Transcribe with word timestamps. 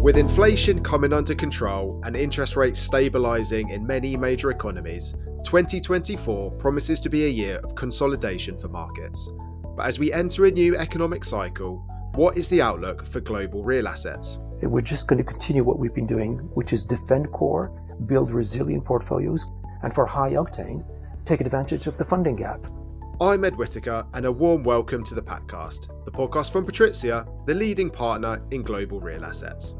With 0.00 0.16
inflation 0.16 0.82
coming 0.82 1.12
under 1.12 1.34
control 1.34 2.00
and 2.06 2.16
interest 2.16 2.56
rates 2.56 2.88
stabilising 2.88 3.70
in 3.70 3.86
many 3.86 4.16
major 4.16 4.50
economies, 4.50 5.12
2024 5.44 6.52
promises 6.52 7.02
to 7.02 7.10
be 7.10 7.26
a 7.26 7.28
year 7.28 7.58
of 7.58 7.74
consolidation 7.74 8.56
for 8.56 8.68
markets. 8.68 9.28
But 9.76 9.84
as 9.84 9.98
we 9.98 10.10
enter 10.10 10.46
a 10.46 10.50
new 10.50 10.74
economic 10.74 11.22
cycle, 11.22 11.84
what 12.14 12.38
is 12.38 12.48
the 12.48 12.62
outlook 12.62 13.04
for 13.04 13.20
global 13.20 13.62
real 13.62 13.86
assets? 13.86 14.38
We're 14.62 14.80
just 14.80 15.06
going 15.06 15.22
to 15.22 15.30
continue 15.30 15.64
what 15.64 15.78
we've 15.78 15.94
been 15.94 16.06
doing, 16.06 16.38
which 16.54 16.72
is 16.72 16.86
defend 16.86 17.30
core, 17.32 17.68
build 18.06 18.30
resilient 18.30 18.86
portfolios, 18.86 19.44
and 19.82 19.94
for 19.94 20.06
high 20.06 20.32
octane, 20.32 20.82
take 21.26 21.42
advantage 21.42 21.86
of 21.86 21.98
the 21.98 22.06
funding 22.06 22.36
gap. 22.36 22.66
I'm 23.20 23.44
Ed 23.44 23.54
Whittaker, 23.54 24.06
and 24.14 24.24
a 24.24 24.32
warm 24.32 24.62
welcome 24.62 25.04
to 25.04 25.14
the 25.14 25.20
Patcast, 25.20 26.06
the 26.06 26.10
podcast 26.10 26.52
from 26.52 26.64
Patrizia, 26.64 27.28
the 27.44 27.52
leading 27.52 27.90
partner 27.90 28.42
in 28.50 28.62
global 28.62 28.98
real 28.98 29.26
assets. 29.26 29.74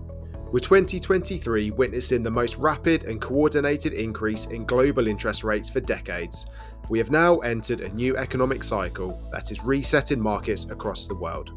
With 0.53 0.65
2023 0.65 1.71
witnessing 1.71 2.25
the 2.25 2.31
most 2.31 2.57
rapid 2.57 3.05
and 3.05 3.21
coordinated 3.21 3.93
increase 3.93 4.47
in 4.47 4.65
global 4.65 5.07
interest 5.07 5.45
rates 5.45 5.71
for 5.71 5.79
decades, 5.79 6.47
we 6.89 6.99
have 6.99 7.13
now 7.13 7.39
entered 7.39 7.83
a 7.83 7.95
new 7.95 8.17
economic 8.17 8.65
cycle 8.65 9.23
that 9.31 9.53
is 9.53 9.63
resetting 9.63 10.21
markets 10.21 10.65
across 10.69 11.07
the 11.07 11.15
world. 11.15 11.53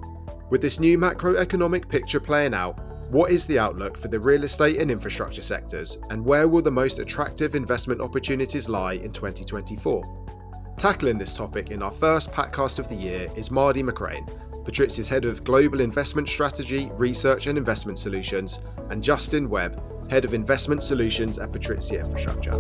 With 0.52 0.62
this 0.62 0.80
new 0.80 1.00
macroeconomic 1.00 1.90
picture 1.90 2.20
playing 2.20 2.54
out, 2.54 2.78
what 3.10 3.32
is 3.32 3.48
the 3.48 3.58
outlook 3.58 3.98
for 3.98 4.10
the 4.10 4.20
real 4.20 4.44
estate 4.44 4.80
and 4.80 4.92
infrastructure 4.92 5.41
sectors, 5.41 5.98
and 6.12 6.24
where 6.24 6.48
will 6.48 6.62
the 6.62 6.70
most 6.70 7.00
attractive 7.00 7.55
investment 7.55 8.00
opportunities 8.00 8.70
lie 8.70 8.94
in 8.94 9.12
2024? 9.12 10.76
Tackling 10.78 11.18
this 11.18 11.36
topic 11.36 11.72
in 11.72 11.82
our 11.82 11.91
first 11.91 12.32
Patcast 12.32 12.78
of 12.78 12.90
the 12.90 12.96
year 12.96 13.28
is 13.36 13.50
Mahdi 13.50 13.82
Mokrane, 13.82 14.30
Patrizia's 14.63 15.08
Head 15.08 15.26
of 15.26 15.44
Global 15.44 15.81
Investment 15.81 16.27
Strategy, 16.27 16.90
Research 16.94 17.48
and 17.48 17.58
Investment 17.58 17.99
Solutions, 17.99 18.59
and 18.90 19.04
Justin 19.04 19.49
Webb, 19.49 19.82
Head 20.10 20.26
of 20.26 20.34
Investment 20.34 20.84
Solutions 20.84 21.38
at 21.38 21.51
Patrizia 21.51 21.99
Infrastructure. 21.99 22.54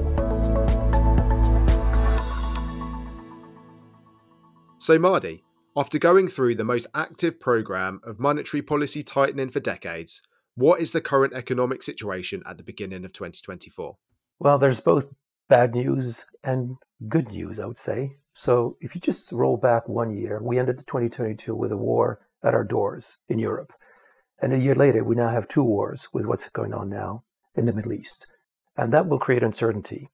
So, 4.79 4.99
Mahdi, 4.99 5.43
after 5.77 5.97
going 5.97 6.27
through 6.27 6.55
the 6.55 6.65
most 6.65 6.87
active 6.93 7.39
program 7.39 8.01
of 8.03 8.19
monetary 8.19 8.61
policy 8.61 9.01
tightening 9.01 9.49
for 9.49 9.59
decades, 9.61 10.21
what 10.55 10.81
is 10.81 10.91
the 10.91 11.01
current 11.01 11.33
economic 11.33 11.81
situation 11.81 12.43
at 12.45 12.57
the 12.57 12.63
beginning 12.63 13.05
of 13.05 13.13
2024? 13.13 13.97
Well, 14.39 14.57
there's 14.57 14.81
both 14.81 15.07
bad 15.49 15.75
news 15.75 16.25
and 16.43 16.77
good 17.07 17.29
news, 17.29 17.59
I 17.59 17.65
would 17.65 17.79
say. 17.79 18.13
So 18.33 18.77
if 18.81 18.95
you 18.95 19.01
just 19.01 19.31
roll 19.31 19.57
back 19.57 19.87
one 19.87 20.15
year, 20.15 20.41
we 20.41 20.57
ended 20.57 20.77
2022 20.79 21.55
with 21.55 21.71
a 21.71 21.77
war 21.77 22.19
at 22.43 22.53
our 22.53 22.63
doors 22.63 23.17
in 23.27 23.39
Europe. 23.39 23.73
And 24.41 24.53
a 24.53 24.59
year 24.59 24.75
later, 24.75 25.03
we 25.03 25.15
now 25.15 25.29
have 25.29 25.47
two 25.47 25.63
wars 25.63 26.09
with 26.11 26.25
what's 26.25 26.49
going 26.49 26.73
on 26.73 26.89
now 26.89 27.23
in 27.55 27.65
the 27.65 27.73
Middle 27.73 27.93
East. 27.93 28.27
And 28.75 28.91
that 28.91 29.07
will 29.07 29.19
create 29.19 29.43
uncertainty. 29.43 30.09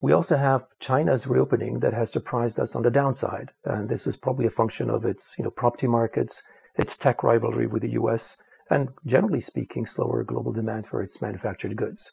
We 0.00 0.12
also 0.12 0.36
have 0.36 0.66
China's 0.78 1.26
reopening 1.26 1.80
that 1.80 1.94
has 1.94 2.12
surprised 2.12 2.60
us 2.60 2.76
on 2.76 2.82
the 2.82 2.90
downside. 2.90 3.52
And 3.64 3.88
this 3.88 4.06
is 4.06 4.18
probably 4.18 4.44
a 4.44 4.50
function 4.50 4.90
of 4.90 5.04
its, 5.04 5.34
you 5.38 5.44
know, 5.44 5.50
property 5.50 5.86
markets, 5.86 6.44
its 6.76 6.98
tech 6.98 7.22
rivalry 7.22 7.66
with 7.66 7.82
the 7.82 7.92
US, 7.92 8.36
and 8.70 8.90
generally 9.06 9.40
speaking, 9.40 9.86
slower 9.86 10.22
global 10.22 10.52
demand 10.52 10.86
for 10.86 11.02
its 11.02 11.22
manufactured 11.22 11.76
goods. 11.76 12.12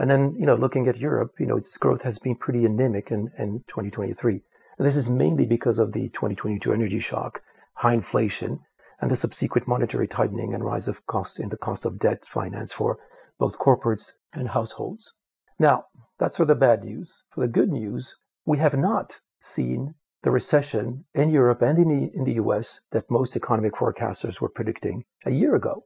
And 0.00 0.10
then, 0.10 0.34
you 0.38 0.46
know, 0.46 0.54
looking 0.54 0.88
at 0.88 0.98
Europe, 0.98 1.34
you 1.38 1.44
know, 1.44 1.58
its 1.58 1.76
growth 1.76 2.02
has 2.02 2.18
been 2.18 2.34
pretty 2.34 2.64
anemic 2.64 3.10
in, 3.10 3.30
in 3.36 3.64
2023. 3.68 4.40
And 4.78 4.86
this 4.86 4.96
is 4.96 5.10
mainly 5.10 5.44
because 5.44 5.78
of 5.78 5.92
the 5.92 6.08
2022 6.08 6.72
energy 6.72 7.00
shock, 7.00 7.42
high 7.74 7.92
inflation, 7.92 8.60
and 8.98 9.10
the 9.10 9.16
subsequent 9.16 9.68
monetary 9.68 10.08
tightening 10.08 10.54
and 10.54 10.64
rise 10.64 10.88
of 10.88 11.06
costs 11.06 11.38
in 11.38 11.50
the 11.50 11.58
cost 11.58 11.84
of 11.84 11.98
debt 11.98 12.24
finance 12.24 12.72
for 12.72 12.98
both 13.38 13.58
corporates 13.58 14.12
and 14.32 14.48
households. 14.48 15.12
Now, 15.58 15.84
that's 16.18 16.38
for 16.38 16.46
the 16.46 16.54
bad 16.54 16.82
news. 16.82 17.24
For 17.28 17.42
the 17.42 17.52
good 17.52 17.68
news, 17.68 18.16
we 18.46 18.56
have 18.56 18.74
not 18.74 19.20
seen 19.38 19.96
the 20.22 20.30
recession 20.30 21.04
in 21.14 21.28
Europe 21.28 21.60
and 21.60 21.78
in 21.78 21.88
the, 21.88 22.10
in 22.14 22.24
the 22.24 22.42
US 22.42 22.80
that 22.92 23.10
most 23.10 23.36
economic 23.36 23.74
forecasters 23.74 24.40
were 24.40 24.48
predicting 24.48 25.04
a 25.26 25.30
year 25.30 25.54
ago. 25.54 25.84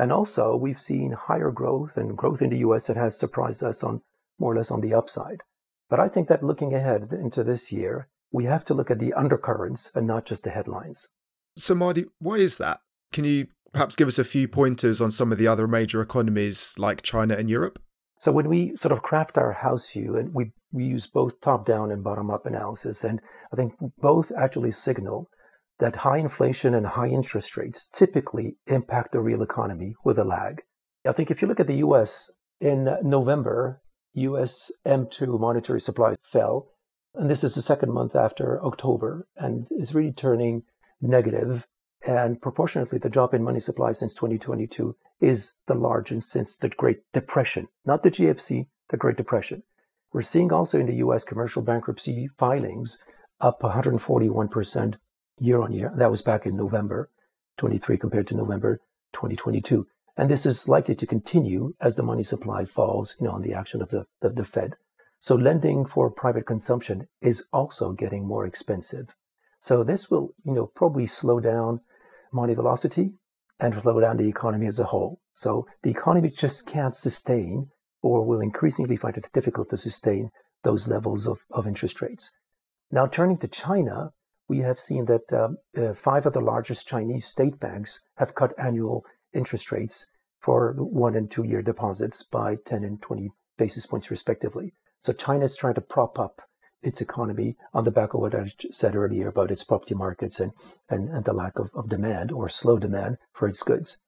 And 0.00 0.12
also, 0.12 0.56
we've 0.56 0.80
seen 0.80 1.12
higher 1.12 1.50
growth 1.50 1.98
and 1.98 2.16
growth 2.16 2.40
in 2.40 2.48
the 2.48 2.60
US 2.60 2.86
that 2.86 2.96
has 2.96 3.18
surprised 3.18 3.62
us 3.62 3.84
on 3.84 4.00
more 4.38 4.52
or 4.52 4.56
less 4.56 4.70
on 4.70 4.80
the 4.80 4.94
upside. 4.94 5.42
But 5.90 6.00
I 6.00 6.08
think 6.08 6.26
that 6.28 6.42
looking 6.42 6.74
ahead 6.74 7.12
into 7.12 7.44
this 7.44 7.70
year, 7.70 8.08
we 8.32 8.46
have 8.46 8.64
to 8.64 8.74
look 8.74 8.90
at 8.90 8.98
the 8.98 9.12
undercurrents 9.12 9.92
and 9.94 10.06
not 10.06 10.24
just 10.24 10.44
the 10.44 10.50
headlines. 10.50 11.08
So, 11.54 11.74
Mahdi, 11.74 12.06
why 12.18 12.36
is 12.36 12.56
that? 12.56 12.80
Can 13.12 13.24
you 13.24 13.48
perhaps 13.74 13.94
give 13.94 14.08
us 14.08 14.18
a 14.18 14.24
few 14.24 14.48
pointers 14.48 15.02
on 15.02 15.10
some 15.10 15.32
of 15.32 15.36
the 15.38 15.46
other 15.46 15.68
major 15.68 16.00
economies 16.00 16.74
like 16.78 17.02
China 17.02 17.34
and 17.34 17.50
Europe? 17.50 17.78
So, 18.20 18.32
when 18.32 18.48
we 18.48 18.74
sort 18.76 18.92
of 18.92 19.02
craft 19.02 19.36
our 19.36 19.52
house 19.52 19.90
view, 19.90 20.16
and 20.16 20.32
we, 20.32 20.52
we 20.72 20.84
use 20.84 21.08
both 21.08 21.42
top 21.42 21.66
down 21.66 21.90
and 21.90 22.02
bottom 22.02 22.30
up 22.30 22.46
analysis, 22.46 23.04
and 23.04 23.20
I 23.52 23.56
think 23.56 23.74
both 23.98 24.32
actually 24.34 24.70
signal 24.70 25.28
that 25.80 25.96
high 25.96 26.18
inflation 26.18 26.74
and 26.74 26.86
high 26.86 27.08
interest 27.08 27.56
rates 27.56 27.88
typically 27.88 28.56
impact 28.66 29.12
the 29.12 29.20
real 29.20 29.42
economy 29.42 29.94
with 30.04 30.18
a 30.18 30.24
lag. 30.24 30.62
I 31.06 31.12
think 31.12 31.30
if 31.30 31.42
you 31.42 31.48
look 31.48 31.60
at 31.60 31.66
the 31.66 31.82
US 31.86 32.30
in 32.60 32.96
November, 33.02 33.80
US 34.12 34.70
M2 34.86 35.40
monetary 35.40 35.80
supply 35.80 36.16
fell, 36.22 36.68
and 37.14 37.30
this 37.30 37.42
is 37.42 37.54
the 37.54 37.62
second 37.62 37.92
month 37.92 38.14
after 38.14 38.62
October, 38.64 39.26
and 39.36 39.66
is 39.70 39.94
really 39.94 40.12
turning 40.12 40.62
negative. 41.00 41.66
And 42.06 42.40
proportionately, 42.40 42.98
the 42.98 43.10
drop 43.10 43.34
in 43.34 43.42
money 43.42 43.60
supply 43.60 43.92
since 43.92 44.14
2022 44.14 44.96
is 45.20 45.54
the 45.66 45.74
largest 45.74 46.30
since 46.30 46.56
the 46.56 46.68
Great 46.68 47.00
Depression, 47.12 47.68
not 47.84 48.02
the 48.02 48.10
GFC, 48.10 48.66
the 48.88 48.96
Great 48.96 49.16
Depression. 49.16 49.62
We're 50.12 50.22
seeing 50.22 50.52
also 50.52 50.78
in 50.78 50.86
the 50.86 50.96
US 50.96 51.24
commercial 51.24 51.62
bankruptcy 51.62 52.28
filings 52.36 53.02
up 53.40 53.60
141% 53.62 54.96
year 55.40 55.60
on 55.60 55.72
year. 55.72 55.92
That 55.94 56.10
was 56.10 56.22
back 56.22 56.46
in 56.46 56.56
November 56.56 57.10
23 57.56 57.96
compared 57.98 58.26
to 58.28 58.36
November 58.36 58.80
2022. 59.12 59.86
And 60.16 60.30
this 60.30 60.44
is 60.46 60.68
likely 60.68 60.94
to 60.96 61.06
continue 61.06 61.74
as 61.80 61.96
the 61.96 62.02
money 62.02 62.22
supply 62.22 62.64
falls, 62.64 63.16
you 63.18 63.26
know, 63.26 63.32
on 63.32 63.42
the 63.42 63.54
action 63.54 63.80
of 63.80 63.88
the, 63.88 64.06
the, 64.20 64.30
the 64.30 64.44
Fed. 64.44 64.76
So 65.18 65.34
lending 65.34 65.86
for 65.86 66.10
private 66.10 66.46
consumption 66.46 67.08
is 67.20 67.46
also 67.52 67.92
getting 67.92 68.26
more 68.26 68.46
expensive. 68.46 69.14
So 69.60 69.82
this 69.82 70.10
will, 70.10 70.34
you 70.44 70.52
know, 70.52 70.66
probably 70.66 71.06
slow 71.06 71.40
down 71.40 71.80
money 72.32 72.54
velocity 72.54 73.12
and 73.58 73.74
slow 73.74 74.00
down 74.00 74.16
the 74.16 74.28
economy 74.28 74.66
as 74.66 74.80
a 74.80 74.84
whole. 74.84 75.20
So 75.34 75.66
the 75.82 75.90
economy 75.90 76.30
just 76.30 76.66
can't 76.66 76.94
sustain 76.94 77.70
or 78.02 78.24
will 78.24 78.40
increasingly 78.40 78.96
find 78.96 79.16
it 79.16 79.28
difficult 79.32 79.70
to 79.70 79.76
sustain 79.76 80.30
those 80.62 80.88
levels 80.88 81.26
of, 81.26 81.40
of 81.50 81.66
interest 81.66 82.00
rates. 82.00 82.32
Now, 82.90 83.06
turning 83.06 83.38
to 83.38 83.48
China, 83.48 84.12
we 84.50 84.58
have 84.58 84.80
seen 84.80 85.04
that 85.04 85.32
um, 85.32 85.58
uh, 85.76 85.94
five 85.94 86.26
of 86.26 86.32
the 86.32 86.40
largest 86.40 86.88
Chinese 86.88 87.24
state 87.24 87.60
banks 87.60 88.04
have 88.16 88.34
cut 88.34 88.52
annual 88.58 89.04
interest 89.32 89.70
rates 89.70 90.08
for 90.40 90.72
one 90.76 91.14
and 91.14 91.30
two 91.30 91.44
year 91.44 91.62
deposits 91.62 92.24
by 92.24 92.56
10 92.56 92.82
and 92.82 93.00
20 93.00 93.30
basis 93.56 93.86
points, 93.86 94.10
respectively. 94.10 94.74
So 94.98 95.12
China 95.12 95.44
is 95.44 95.54
trying 95.56 95.74
to 95.74 95.80
prop 95.80 96.18
up 96.18 96.42
its 96.82 97.00
economy 97.00 97.56
on 97.72 97.84
the 97.84 97.92
back 97.92 98.12
of 98.12 98.20
what 98.22 98.34
I 98.34 98.50
said 98.72 98.96
earlier 98.96 99.28
about 99.28 99.52
its 99.52 99.62
property 99.62 99.94
markets 99.94 100.40
and, 100.40 100.50
and, 100.88 101.08
and 101.08 101.24
the 101.24 101.32
lack 101.32 101.56
of, 101.56 101.70
of 101.72 101.88
demand 101.88 102.32
or 102.32 102.48
slow 102.48 102.76
demand 102.76 103.18
for 103.32 103.46
its 103.46 103.62
goods. 103.62 103.98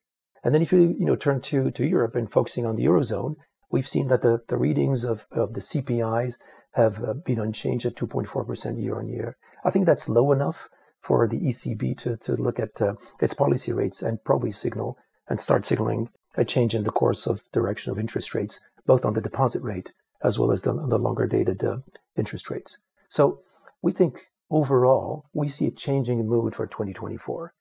And 0.43 0.53
then 0.53 0.63
if 0.63 0.73
you, 0.73 0.97
you 0.99 1.07
know, 1.07 1.15
turn 1.15 1.41
to, 1.43 1.71
to 1.71 1.87
Europe 1.87 2.17
and 2.17 2.29
focusing 2.29 2.67
on 2.67 2.75
the 2.75 2.87
Eurozone, 2.87 3.37
we've 3.71 3.89
seen 3.89 4.09
that 4.09 4.23
the, 4.23 4.43
the 4.49 4.57
readings 4.57 5.05
of, 5.05 5.25
of 5.31 5.55
the 5.55 5.61
CPIs 5.61 6.35
have 6.73 7.05
uh, 7.05 7.13
been 7.13 7.39
unchanged 7.39 7.87
at 7.87 7.95
2.4% 7.95 8.83
year 8.83 8.99
on 8.99 9.09
year. 9.09 9.37
I 9.65 9.71
think 9.71 9.87
that's 9.87 10.09
low 10.09 10.33
enough 10.33 10.69
for 11.01 11.27
the 11.27 11.41
ECB 11.41 11.99
to, 11.99 12.17
to 12.17 12.37
look 12.37 12.61
at 12.61 12.81
uh, 12.81 12.95
its 13.21 13.35
policy 13.35 13.73
rates 13.73 14.03
and 14.03 14.23
probably 14.25 14.53
signal 14.53 14.97
and 15.29 15.41
start 15.41 15.67
signaling 15.67 16.11
a 16.37 16.45
change 16.45 16.75
in 16.75 16.85
the 16.85 16.91
course 16.91 17.27
of 17.27 17.43
direction 17.53 17.93
of 17.93 17.99
interest 17.99 18.35
rates, 18.35 18.61
both 18.87 19.05
on 19.05 19.15
the 19.15 19.21
deposit 19.21 19.63
rate 19.63 19.93
as 20.23 20.39
well 20.39 20.53
as 20.53 20.63
the, 20.63 20.73
the 20.73 20.99
longer 20.99 21.27
dated 21.27 21.63
uh, 21.65 21.79
interest 22.17 22.51
rates. 22.51 22.79
So 23.09 23.41
we 23.83 23.93
think 23.93 24.31
overall, 24.51 25.27
we 25.33 25.49
see 25.49 25.67
a 25.67 25.73
changing 25.73 26.27
mood 26.27 26.55
for 26.55 26.67
2024. 26.67 27.53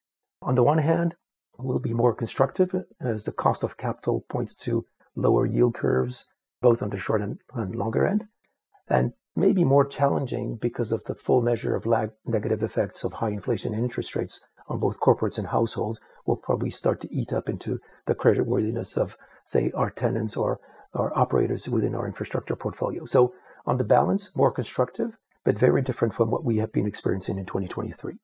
On 0.44 0.56
the 0.56 0.64
one 0.64 0.78
hand, 0.78 1.16
we'll 1.58 1.80
be 1.80 1.94
more 1.94 2.14
constructive 2.14 2.74
as 3.00 3.26
the 3.26 3.32
cost 3.32 3.64
of 3.64 3.78
capital 3.78 4.26
points 4.30 4.56
to 4.58 4.86
lower 5.16 5.46
yield 5.46 5.74
curves, 5.76 6.28
both 6.62 6.82
on 6.82 6.90
the 6.90 6.98
short 6.98 7.22
and, 7.22 7.40
and 7.54 7.76
longer 7.76 8.06
end, 8.06 8.28
and 8.88 9.14
maybe 9.36 9.64
more 9.64 9.86
challenging 9.86 10.58
because 10.58 10.92
of 10.92 11.04
the 11.06 11.16
full 11.16 11.42
measure 11.42 11.76
of 11.76 11.86
lag 11.86 12.12
negative 12.26 12.64
effects 12.64 13.04
of 13.04 13.14
high 13.14 13.30
inflation 13.30 13.74
interest 13.74 14.16
rates 14.16 14.46
on 14.68 14.80
both 14.80 15.00
corporates 15.00 15.38
and 15.38 15.48
households 15.48 16.00
will 16.26 16.38
probably 16.38 16.72
start 16.72 17.02
to 17.02 17.14
eat 17.14 17.34
up 17.34 17.50
into 17.50 17.80
the 18.06 18.16
creditworthiness 18.16 18.98
of, 18.98 19.18
say, 19.46 19.72
our 19.76 19.90
tenants 19.90 20.38
or 20.38 20.60
our 20.94 21.18
operators 21.18 21.68
within 21.68 21.96
our 21.96 22.08
infrastructure 22.08 22.56
portfolio. 22.56 23.06
So, 23.06 23.34
on 23.66 23.78
the 23.78 23.84
balance, 23.84 24.36
more 24.36 24.52
constructive, 24.52 25.18
but 25.44 25.58
very 25.58 25.82
different 25.82 26.14
from 26.14 26.32
what 26.32 26.44
we 26.44 26.58
have 26.58 26.72
been 26.72 26.88
experiencing 26.88 27.38
in 27.38 27.46
2023. 27.46 28.16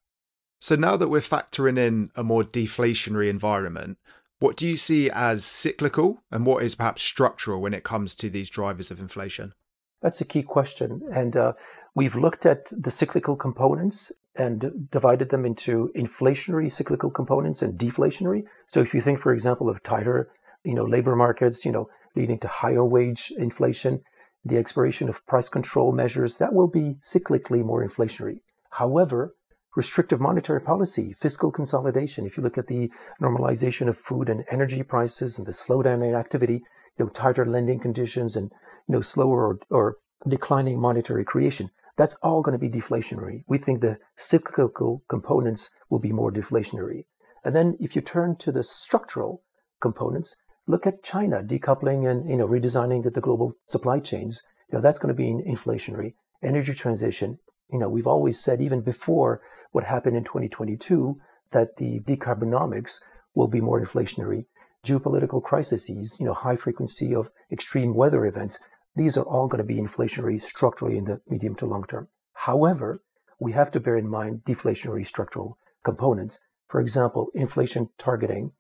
So, 0.60 0.76
now 0.76 0.98
that 0.98 1.10
we're 1.10 1.20
factoring 1.20 1.78
in 1.78 2.12
a 2.16 2.24
more 2.24 2.44
deflationary 2.44 3.30
environment, 3.30 3.98
What 4.40 4.56
do 4.56 4.68
you 4.68 4.78
see 4.78 5.10
as 5.10 5.44
cyclical 5.44 6.24
and 6.32 6.46
what 6.46 6.64
is 6.64 6.76
perhaps 6.76 7.02
structural 7.02 7.60
when 7.60 7.74
it 7.74 7.84
comes 7.84 8.14
to 8.16 8.30
these 8.30 8.50
drivers 8.50 8.92
of 8.92 9.00
inflation? 9.00 9.54
That's 10.02 10.22
a 10.22 10.26
key 10.26 10.44
question. 10.44 11.02
And 11.14 11.36
uh, 11.36 11.54
we've 11.96 12.16
looked 12.16 12.46
at 12.46 12.72
the 12.78 12.92
cyclical 12.92 13.36
components 13.36 14.12
and 14.36 14.88
divided 14.92 15.30
them 15.30 15.46
into 15.46 15.92
inflationary 15.96 16.72
cyclical 16.72 17.10
components 17.10 17.62
and 17.62 17.80
deflationary. 17.80 18.44
So 18.68 18.82
if 18.82 18.94
you 18.94 19.02
think, 19.02 19.20
for 19.20 19.34
example, 19.34 19.70
of 19.70 19.82
tighter, 19.82 20.30
you 20.64 20.76
know, 20.76 20.86
labor 20.86 21.16
markets, 21.16 21.66
you 21.66 21.72
know, 21.72 21.90
leading 22.16 22.40
to 22.40 22.48
higher 22.48 22.86
wage 22.86 23.32
inflation, 23.38 24.02
the 24.46 24.58
expiration 24.58 25.10
of 25.10 25.26
price 25.26 25.50
control 25.50 25.92
measures, 25.92 26.38
that 26.38 26.54
will 26.54 26.68
be 26.68 26.98
cyclically 27.04 27.64
more 27.64 27.86
inflationary. 27.86 28.42
However, 28.72 29.34
restrictive 29.76 30.20
monetary 30.20 30.62
policy, 30.62 31.14
fiscal 31.14 31.52
consolidation, 31.52 32.26
if 32.26 32.38
you 32.38 32.44
look 32.44 32.58
at 32.58 32.68
the 32.68 32.92
normalization 33.22 33.88
of 33.88 33.98
food 33.98 34.30
and 34.30 34.46
energy 34.52 34.84
prices 34.84 35.38
and 35.38 35.48
the 35.48 35.52
slowdown 35.52 36.08
in 36.08 36.16
activity, 36.16 36.64
you 36.98 37.06
know, 37.06 37.10
tighter 37.10 37.46
lending 37.46 37.80
conditions 37.80 38.36
and, 38.36 38.52
you 38.88 38.94
know, 38.94 39.02
slower 39.02 39.48
or, 39.48 39.60
or 39.70 39.98
declining 40.28 40.80
monetary 40.80 41.24
creation, 41.24 41.70
that's 41.96 42.16
all 42.16 42.42
going 42.42 42.58
to 42.58 42.60
be 42.60 42.70
deflationary. 42.70 43.44
We 43.48 43.58
think 43.58 43.82
the 43.82 43.98
cyclical 44.16 45.04
components 45.10 45.72
will 45.90 46.00
be 46.00 46.12
more 46.12 46.32
deflationary. 46.32 47.06
And 47.44 47.56
then 47.56 47.78
if 47.80 47.96
you 47.96 48.02
turn 48.02 48.36
to 48.38 48.52
the 48.52 48.64
structural 48.64 49.44
components, 49.80 50.38
look 50.68 50.86
at 50.86 51.04
China 51.04 51.44
decoupling 51.44 52.10
and 52.10 52.30
you 52.30 52.38
know 52.38 52.48
redesigning 52.48 53.12
the 53.12 53.22
global 53.22 53.54
supply 53.66 54.00
chains. 54.00 54.44
You 54.70 54.78
know 54.78 54.82
that's 54.82 55.00
going 55.00 55.16
to 55.16 55.18
be 55.18 55.32
inflationary. 55.32 56.14
Energy 56.44 56.74
transition. 56.74 57.40
You 57.72 57.80
know 57.80 57.90
we've 57.90 58.08
always 58.08 58.40
said 58.40 58.62
even 58.62 58.82
before 58.82 59.42
what 59.72 59.86
happened 59.86 60.18
in 60.18 60.24
2022 60.24 61.20
that 61.52 61.78
the 61.78 62.00
decarbonomics 62.02 63.00
will 63.34 63.48
be 63.48 63.62
more 63.62 63.82
inflationary. 63.82 64.46
Geopolitical 64.88 65.44
crises, 65.44 66.18
you 66.18 66.26
know, 66.26 66.34
high 66.34 66.56
frequency 66.56 67.14
of 67.14 67.30
extreme 67.52 67.94
weather 67.94 68.26
events, 68.26 68.58
these 68.96 69.18
are 69.18 69.26
all 69.26 69.50
going 69.50 69.58
to 69.58 69.66
be 69.66 69.76
inflationary 69.76 70.42
structurally 70.42 70.98
in 70.98 71.04
the 71.04 71.20
medium 71.28 71.56
to 71.56 71.66
long 71.66 71.84
term. 71.86 72.08
However, 72.34 73.02
we 73.38 73.52
have 73.52 73.70
to 73.72 73.82
bear 73.82 73.98
in 73.98 74.08
mind 74.08 74.46
deflationary 74.46 75.06
structural 75.06 75.58
components. 75.84 76.42
For 76.70 76.80
example, 76.80 77.28
inflation 77.34 77.90
targeting, 77.98 78.54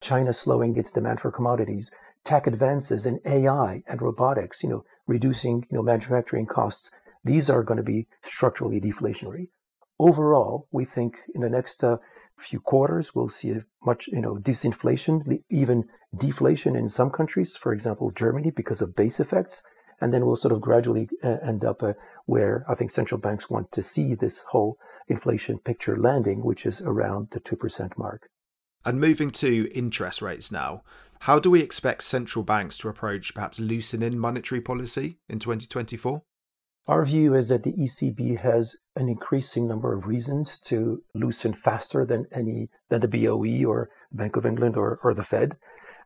China 0.00 0.32
slowing 0.32 0.74
its 0.78 0.90
demand 0.90 1.20
for 1.20 1.30
commodities, 1.30 1.94
tech 2.24 2.46
advances 2.46 3.04
in 3.04 3.20
AI 3.26 3.82
and 3.86 4.00
robotics, 4.00 4.62
you 4.62 4.70
know, 4.70 4.84
reducing, 5.06 5.66
you 5.70 5.76
know, 5.76 5.82
manufacturing 5.82 6.46
costs. 6.46 6.90
These 7.22 7.50
are 7.50 7.62
going 7.62 7.76
to 7.76 7.82
be 7.82 8.06
structurally 8.22 8.80
deflationary. 8.80 9.48
Overall, 9.98 10.66
we 10.72 10.86
think 10.86 11.18
in 11.34 11.42
the 11.42 11.50
next 11.50 11.84
uh, 11.84 11.98
few 12.38 12.60
quarters 12.60 13.14
we'll 13.14 13.28
see 13.28 13.50
a 13.50 13.64
much, 13.84 14.08
you 14.08 14.20
know, 14.20 14.36
disinflation, 14.36 15.42
even 15.50 15.84
deflation 16.16 16.76
in 16.76 16.88
some 16.88 17.10
countries. 17.10 17.56
For 17.56 17.72
example, 17.72 18.10
Germany 18.10 18.50
because 18.50 18.82
of 18.82 18.96
base 18.96 19.20
effects 19.20 19.62
and 20.00 20.12
then 20.12 20.26
we'll 20.26 20.36
sort 20.36 20.52
of 20.52 20.60
gradually 20.60 21.08
uh, 21.22 21.36
end 21.42 21.64
up 21.64 21.82
uh, 21.82 21.94
where 22.26 22.64
I 22.68 22.74
think 22.74 22.90
central 22.90 23.20
banks 23.20 23.48
want 23.48 23.72
to 23.72 23.82
see 23.82 24.14
this 24.14 24.40
whole 24.50 24.78
inflation 25.08 25.58
picture 25.58 25.96
landing, 25.96 26.44
which 26.44 26.66
is 26.66 26.80
around 26.80 27.28
the 27.30 27.40
2% 27.40 27.96
mark. 27.98 28.28
And 28.84 29.00
moving 29.00 29.30
to 29.30 29.70
interest 29.74 30.20
rates 30.20 30.52
now, 30.52 30.82
how 31.20 31.38
do 31.38 31.50
we 31.50 31.62
expect 31.62 32.02
central 32.02 32.42
banks 32.42 32.76
to 32.78 32.88
approach 32.88 33.34
perhaps 33.34 33.58
loosening 33.58 34.18
monetary 34.18 34.60
policy 34.60 35.18
in 35.28 35.38
2024? 35.38 36.22
Our 36.86 37.04
view 37.06 37.34
is 37.34 37.48
that 37.48 37.62
the 37.62 37.72
ECB 37.72 38.40
has 38.40 38.76
an 38.94 39.08
increasing 39.08 39.66
number 39.66 39.94
of 39.94 40.06
reasons 40.06 40.58
to 40.60 41.02
loosen 41.14 41.54
faster 41.54 42.04
than 42.04 42.26
any 42.30 42.68
than 42.90 43.00
the 43.00 43.08
BOE 43.08 43.66
or 43.66 43.88
Bank 44.12 44.36
of 44.36 44.44
England 44.44 44.76
or, 44.76 45.00
or 45.02 45.14
the 45.14 45.22
Fed 45.22 45.56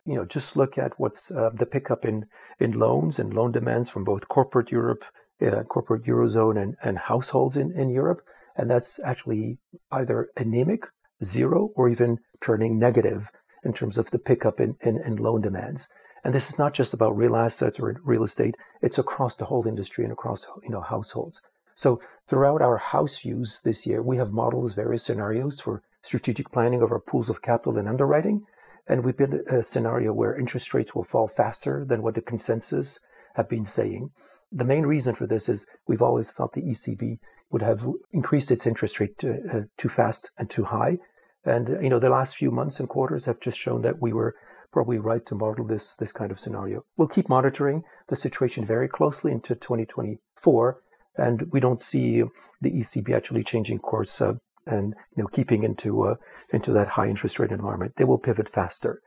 you 0.09 0.15
know, 0.15 0.25
just 0.25 0.57
look 0.57 0.79
at 0.79 0.99
what's 0.99 1.31
uh, 1.31 1.51
the 1.53 1.67
pickup 1.67 2.07
in, 2.07 2.25
in 2.59 2.73
loans 2.73 3.19
and 3.19 3.35
loan 3.35 3.53
demands 3.53 3.91
from 3.91 4.05
both 4.05 4.27
corporate 4.27 4.71
Europe, 4.71 5.05
uh, 5.43 5.63
corporate 5.65 6.05
Eurozone, 6.05 6.61
and, 6.61 6.77
and 6.83 6.97
households 6.97 7.59
in, 7.59 7.73
in 7.73 7.91
Europe. 7.91 8.23
And 8.57 8.71
that's 8.71 8.99
actually 9.05 9.59
either 9.93 10.31
anemic, 10.35 10.87
zero, 11.23 11.73
or 11.77 11.91
even 11.91 12.21
turning 12.41 12.79
negative 12.79 13.31
in 13.63 13.75
terms 13.75 13.99
of 13.99 14.11
the 14.11 14.19
pickup 14.19 14.61
in, 14.61 14.77
in, 14.81 14.97
in 14.97 15.17
loan 15.17 15.43
demands. 15.43 15.91
And 16.29 16.35
this 16.35 16.51
is 16.51 16.59
not 16.59 16.75
just 16.75 16.93
about 16.93 17.17
real 17.17 17.35
assets 17.35 17.81
or 17.81 17.99
real 18.05 18.23
estate, 18.23 18.55
it's 18.83 18.99
across 18.99 19.35
the 19.35 19.47
whole 19.47 19.67
industry 19.67 20.05
and 20.05 20.13
across 20.13 20.47
you 20.63 20.69
know, 20.69 20.83
households. 20.83 21.41
So 21.75 22.03
throughout 22.27 22.61
our 22.61 22.77
house 22.77 23.19
views 23.19 23.63
this 23.65 23.87
year, 23.87 24.03
we 24.03 24.19
have 24.19 24.31
modeled 24.31 24.75
various 24.75 25.05
scenarios 25.05 25.59
for 25.59 25.83
strategic 26.03 26.51
planning 26.51 26.83
of 26.83 26.93
our 26.93 27.01
pools 27.01 27.31
of 27.31 27.41
capital 27.41 27.79
and 27.79 27.89
underwriting. 27.89 28.45
And 28.87 29.05
we've 29.05 29.17
been 29.17 29.43
a 29.49 29.63
scenario 29.63 30.13
where 30.13 30.39
interest 30.39 30.75
rates 30.75 30.95
will 30.95 31.03
fall 31.03 31.29
faster 31.29 31.83
than 31.83 32.03
what 32.03 32.15
the 32.15 32.21
consensus 32.21 33.01
have 33.37 33.49
been 33.49 33.65
saying. 33.65 34.11
The 34.53 34.67
main 34.67 34.85
reason 34.85 35.15
for 35.15 35.27
this 35.27 35.49
is 35.49 35.67
we've 35.87 36.03
always 36.03 36.31
thought 36.31 36.53
the 36.53 36.61
ECB 36.61 37.21
would 37.51 37.63
have 37.63 37.89
increased 38.13 38.51
its 38.51 38.67
interest 38.67 39.01
rate 39.01 39.17
to, 39.21 39.31
uh, 39.51 39.61
too 39.79 39.89
fast 39.89 40.31
and 40.37 40.51
too 40.51 40.65
high. 40.65 40.99
And 41.47 41.71
uh, 41.71 41.81
you 41.81 41.89
know 41.89 41.99
the 41.99 42.11
last 42.11 42.37
few 42.37 42.51
months 42.51 42.81
and 42.81 42.87
quarters 42.87 43.25
have 43.25 43.41
just 43.41 43.57
shown 43.57 43.81
that 43.81 44.03
we 44.03 44.13
were 44.13 44.35
probably 44.73 44.99
right 44.99 45.25
to 45.26 45.35
model 45.35 45.67
this 45.67 45.94
this 45.94 46.12
kind 46.12 46.31
of 46.31 46.41
scenario. 46.41 46.85
We'll 46.97 47.09
keep 47.09 47.29
monitoring 47.29 47.85
the 48.09 48.17
situation 48.17 48.65
very 48.65 48.88
closely 48.88 49.32
into 49.32 49.55
2024, 49.55 50.81
and 51.17 51.50
we 51.53 51.61
don't 51.61 51.82
see 51.82 52.23
the 52.61 52.70
ECB 52.70 53.15
actually 53.15 53.44
changing 53.44 53.79
course 53.79 54.20
uh, 54.20 54.35
and 54.67 54.94
you 55.17 55.23
know 55.23 55.29
keeping 55.29 55.65
into 55.65 56.03
uh, 56.03 56.15
into 56.50 56.73
that 56.73 56.88
high 56.88 57.09
interest 57.09 57.38
rate 57.38 57.50
environment. 57.50 57.94
They 57.97 58.05
will 58.05 58.19
pivot 58.19 58.49
faster. 58.49 59.03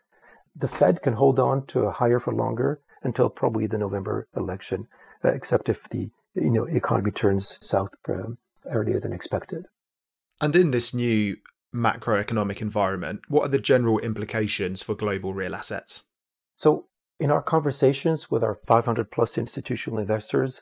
The 0.56 0.68
Fed 0.68 1.02
can 1.02 1.14
hold 1.14 1.40
on 1.40 1.66
to 1.68 1.82
a 1.84 1.92
higher 1.92 2.20
for 2.20 2.34
longer 2.34 2.82
until 3.04 3.30
probably 3.30 3.68
the 3.68 3.78
November 3.78 4.28
election, 4.36 4.88
uh, 5.24 5.30
except 5.30 5.70
if 5.70 5.88
the 5.90 6.10
you 6.36 6.50
know 6.50 6.66
economy 6.66 7.12
turns 7.12 7.58
south 7.62 7.92
uh, 8.10 8.34
earlier 8.66 9.00
than 9.00 9.14
expected. 9.14 9.66
And 10.40 10.56
in 10.56 10.72
this 10.72 10.94
new 10.94 11.38
macroeconomic 11.74 12.62
environment, 12.62 13.22
what 13.28 13.46
are 13.46 13.50
the 13.50 13.60
general 13.60 14.00
implications 14.00 14.82
for 14.82 14.96
global 14.96 15.34
real 15.34 15.56
assets? 15.56 16.04
So, 16.56 16.88
in 17.20 17.32
our 17.32 17.42
conversations 17.42 18.32
with 18.32 18.44
our 18.44 18.56
500 18.56 19.12
plus 19.12 19.38
institutional 19.38 20.00
investors, 20.00 20.62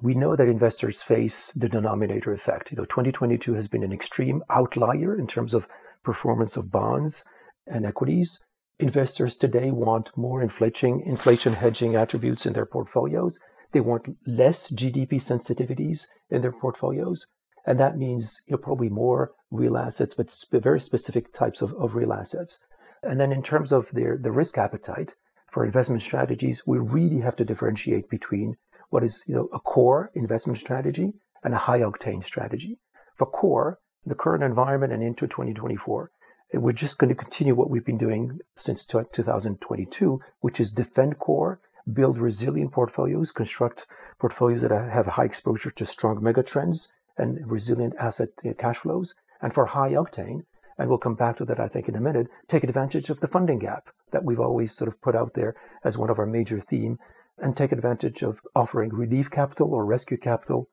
we 0.00 0.14
know 0.14 0.36
that 0.36 0.48
investors 0.48 1.02
face 1.02 1.52
the 1.52 1.68
denominator 1.68 2.32
effect. 2.32 2.70
You 2.70 2.78
know, 2.78 2.84
2022 2.84 3.54
has 3.54 3.68
been 3.68 3.82
an 3.82 3.92
extreme 3.92 4.42
outlier 4.48 5.18
in 5.18 5.26
terms 5.26 5.54
of 5.54 5.68
performance 6.02 6.56
of 6.56 6.70
bonds 6.70 7.24
and 7.66 7.84
equities. 7.84 8.40
Investors 8.78 9.36
today 9.36 9.70
want 9.70 10.16
more 10.16 10.40
inflation, 10.40 11.02
inflation 11.04 11.54
hedging 11.54 11.96
attributes 11.96 12.46
in 12.46 12.52
their 12.52 12.66
portfolios. 12.66 13.40
They 13.72 13.80
want 13.80 14.16
less 14.26 14.70
GDP 14.70 15.14
sensitivities 15.14 16.06
in 16.30 16.42
their 16.42 16.52
portfolios. 16.52 17.26
And 17.66 17.78
that 17.78 17.98
means 17.98 18.42
you 18.46 18.52
know, 18.52 18.58
probably 18.58 18.88
more 18.88 19.32
real 19.50 19.76
assets, 19.76 20.14
but 20.14 20.30
sp- 20.30 20.62
very 20.62 20.80
specific 20.80 21.32
types 21.32 21.62
of, 21.62 21.72
of 21.74 21.94
real 21.94 22.12
assets. 22.12 22.64
And 23.02 23.20
then 23.20 23.32
in 23.32 23.42
terms 23.42 23.72
of 23.72 23.90
their 23.92 24.16
the 24.16 24.32
risk 24.32 24.58
appetite 24.58 25.14
for 25.50 25.64
investment 25.64 26.02
strategies, 26.02 26.66
we 26.66 26.78
really 26.78 27.20
have 27.20 27.36
to 27.36 27.44
differentiate 27.44 28.08
between 28.10 28.56
what 28.90 29.04
is 29.04 29.24
you 29.26 29.34
know 29.34 29.48
a 29.52 29.60
core 29.60 30.10
investment 30.14 30.58
strategy 30.58 31.12
and 31.44 31.54
a 31.54 31.58
high 31.58 31.80
octane 31.80 32.24
strategy. 32.24 32.78
For 33.14 33.26
core, 33.26 33.78
the 34.04 34.14
current 34.14 34.42
environment 34.42 34.92
and 34.92 35.02
into 35.02 35.26
2024, 35.26 36.10
we're 36.54 36.72
just 36.72 36.98
going 36.98 37.08
to 37.08 37.14
continue 37.14 37.54
what 37.54 37.70
we've 37.70 37.84
been 37.84 37.98
doing 37.98 38.38
since 38.56 38.86
2022, 38.86 40.20
which 40.40 40.60
is 40.60 40.72
defend 40.72 41.18
core, 41.18 41.60
build 41.92 42.18
resilient 42.18 42.72
portfolios, 42.72 43.32
construct 43.32 43.86
portfolios 44.18 44.62
that 44.62 44.70
have 44.70 45.06
high 45.06 45.24
exposure 45.24 45.70
to 45.70 45.84
strong 45.84 46.20
megatrends 46.20 46.88
and 47.18 47.50
resilient 47.50 47.94
asset 47.98 48.30
uh, 48.48 48.52
cash 48.56 48.78
flows. 48.78 49.14
And 49.40 49.52
for 49.52 49.66
high 49.66 49.92
octane, 49.92 50.42
and 50.78 50.88
we'll 50.88 50.98
come 50.98 51.14
back 51.14 51.36
to 51.36 51.44
that, 51.44 51.60
I 51.60 51.68
think, 51.68 51.88
in 51.88 51.96
a 51.96 52.00
minute, 52.00 52.28
take 52.46 52.64
advantage 52.64 53.10
of 53.10 53.20
the 53.20 53.26
funding 53.26 53.58
gap 53.58 53.90
that 54.12 54.24
we've 54.24 54.40
always 54.40 54.74
sort 54.74 54.88
of 54.88 55.00
put 55.00 55.16
out 55.16 55.34
there 55.34 55.54
as 55.84 55.98
one 55.98 56.10
of 56.10 56.18
our 56.18 56.26
major 56.26 56.60
theme 56.60 56.98
and 57.36 57.56
take 57.56 57.72
advantage 57.72 58.22
of 58.22 58.40
offering 58.54 58.90
relief 58.90 59.30
capital 59.30 59.72
or 59.74 59.84
rescue 59.84 60.16
capital 60.16 60.68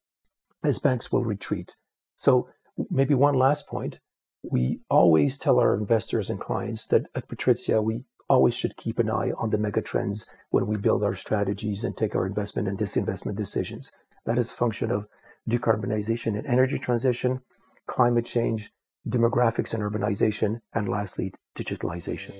as 0.63 0.79
banks 0.79 1.11
will 1.11 1.23
retreat. 1.23 1.75
So, 2.15 2.49
maybe 2.89 3.13
one 3.13 3.35
last 3.35 3.67
point. 3.67 3.99
We 4.43 4.81
always 4.89 5.39
tell 5.39 5.59
our 5.59 5.75
investors 5.75 6.29
and 6.29 6.39
clients 6.39 6.87
that 6.87 7.07
at 7.15 7.27
Patrizia, 7.27 7.83
we 7.83 8.03
always 8.29 8.55
should 8.55 8.77
keep 8.77 8.99
an 8.99 9.09
eye 9.09 9.31
on 9.37 9.49
the 9.49 9.57
mega 9.57 9.81
trends 9.81 10.29
when 10.49 10.67
we 10.67 10.77
build 10.77 11.03
our 11.03 11.15
strategies 11.15 11.83
and 11.83 11.95
take 11.95 12.15
our 12.15 12.25
investment 12.25 12.67
and 12.67 12.77
disinvestment 12.77 13.35
decisions. 13.35 13.91
That 14.25 14.37
is 14.37 14.51
a 14.51 14.55
function 14.55 14.91
of 14.91 15.07
decarbonization 15.49 16.37
and 16.37 16.45
energy 16.45 16.79
transition, 16.79 17.41
climate 17.87 18.25
change, 18.25 18.71
demographics 19.07 19.73
and 19.73 19.83
urbanization, 19.83 20.61
and 20.73 20.89
lastly, 20.89 21.33
digitalization. 21.55 22.31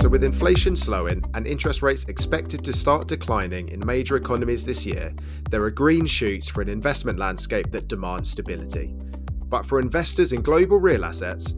So, 0.00 0.08
with 0.08 0.24
inflation 0.24 0.76
slowing 0.76 1.24
and 1.34 1.46
interest 1.46 1.82
rates 1.82 2.04
expected 2.04 2.64
to 2.64 2.72
start 2.72 3.08
declining 3.08 3.68
in 3.68 3.84
major 3.86 4.16
economies 4.16 4.64
this 4.64 4.86
year, 4.86 5.14
there 5.50 5.62
are 5.62 5.70
green 5.70 6.06
shoots 6.06 6.48
for 6.48 6.62
an 6.62 6.68
investment 6.68 7.18
landscape 7.18 7.70
that 7.72 7.88
demands 7.88 8.30
stability. 8.30 8.94
But 9.48 9.64
for 9.64 9.78
investors 9.80 10.32
in 10.32 10.42
global 10.42 10.78
real 10.78 11.04
assets, 11.04 11.54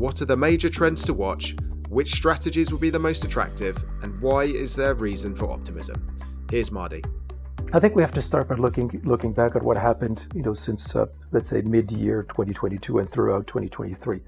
What 0.00 0.22
are 0.22 0.24
the 0.24 0.36
major 0.36 0.70
trends 0.70 1.04
to 1.04 1.12
watch? 1.12 1.54
Which 1.90 2.12
strategies 2.12 2.72
will 2.72 2.78
be 2.78 2.88
the 2.88 2.98
most 2.98 3.22
attractive? 3.26 3.76
And 4.02 4.18
why 4.22 4.44
is 4.44 4.74
there 4.74 4.94
reason 4.94 5.34
for 5.34 5.50
optimism? 5.50 6.16
Here's 6.50 6.72
Mahdi. 6.72 7.02
I 7.72 7.78
think 7.78 7.94
we 7.94 8.02
have 8.02 8.10
to 8.14 8.22
start 8.22 8.48
by 8.48 8.56
looking 8.56 9.00
looking 9.04 9.32
back 9.32 9.54
at 9.54 9.62
what 9.62 9.76
happened, 9.76 10.26
you 10.34 10.42
know, 10.42 10.54
since 10.54 10.96
uh, 10.96 11.06
let's 11.30 11.46
say 11.46 11.62
mid-year 11.62 12.24
2022 12.24 12.98
and 12.98 13.08
throughout 13.08 13.46
2023. 13.46 14.22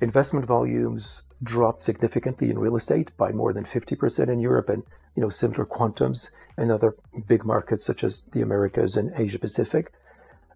Investment 0.00 0.44
volumes 0.44 1.22
dropped 1.40 1.80
significantly 1.82 2.50
in 2.50 2.58
real 2.58 2.74
estate 2.74 3.16
by 3.16 3.30
more 3.30 3.52
than 3.52 3.64
50% 3.64 4.28
in 4.28 4.40
Europe 4.40 4.68
and 4.68 4.82
you 5.14 5.22
know 5.22 5.28
similar 5.28 5.64
quantums 5.64 6.32
in 6.56 6.72
other 6.72 6.96
big 7.28 7.44
markets 7.44 7.86
such 7.86 8.02
as 8.02 8.24
the 8.32 8.42
Americas 8.42 8.96
and 8.96 9.12
Asia 9.14 9.38
Pacific. 9.38 9.92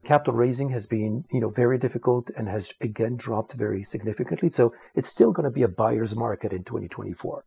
Capital 0.02 0.34
raising 0.34 0.70
has 0.70 0.86
been 0.86 1.24
you 1.30 1.40
know 1.40 1.50
very 1.50 1.78
difficult 1.78 2.28
and 2.36 2.48
has 2.48 2.74
again 2.80 3.16
dropped 3.16 3.52
very 3.52 3.84
significantly. 3.84 4.50
So 4.50 4.74
it's 4.96 5.08
still 5.08 5.30
going 5.30 5.44
to 5.44 5.54
be 5.54 5.62
a 5.62 5.68
buyer's 5.68 6.16
market 6.16 6.52
in 6.52 6.64
2024. 6.64 7.44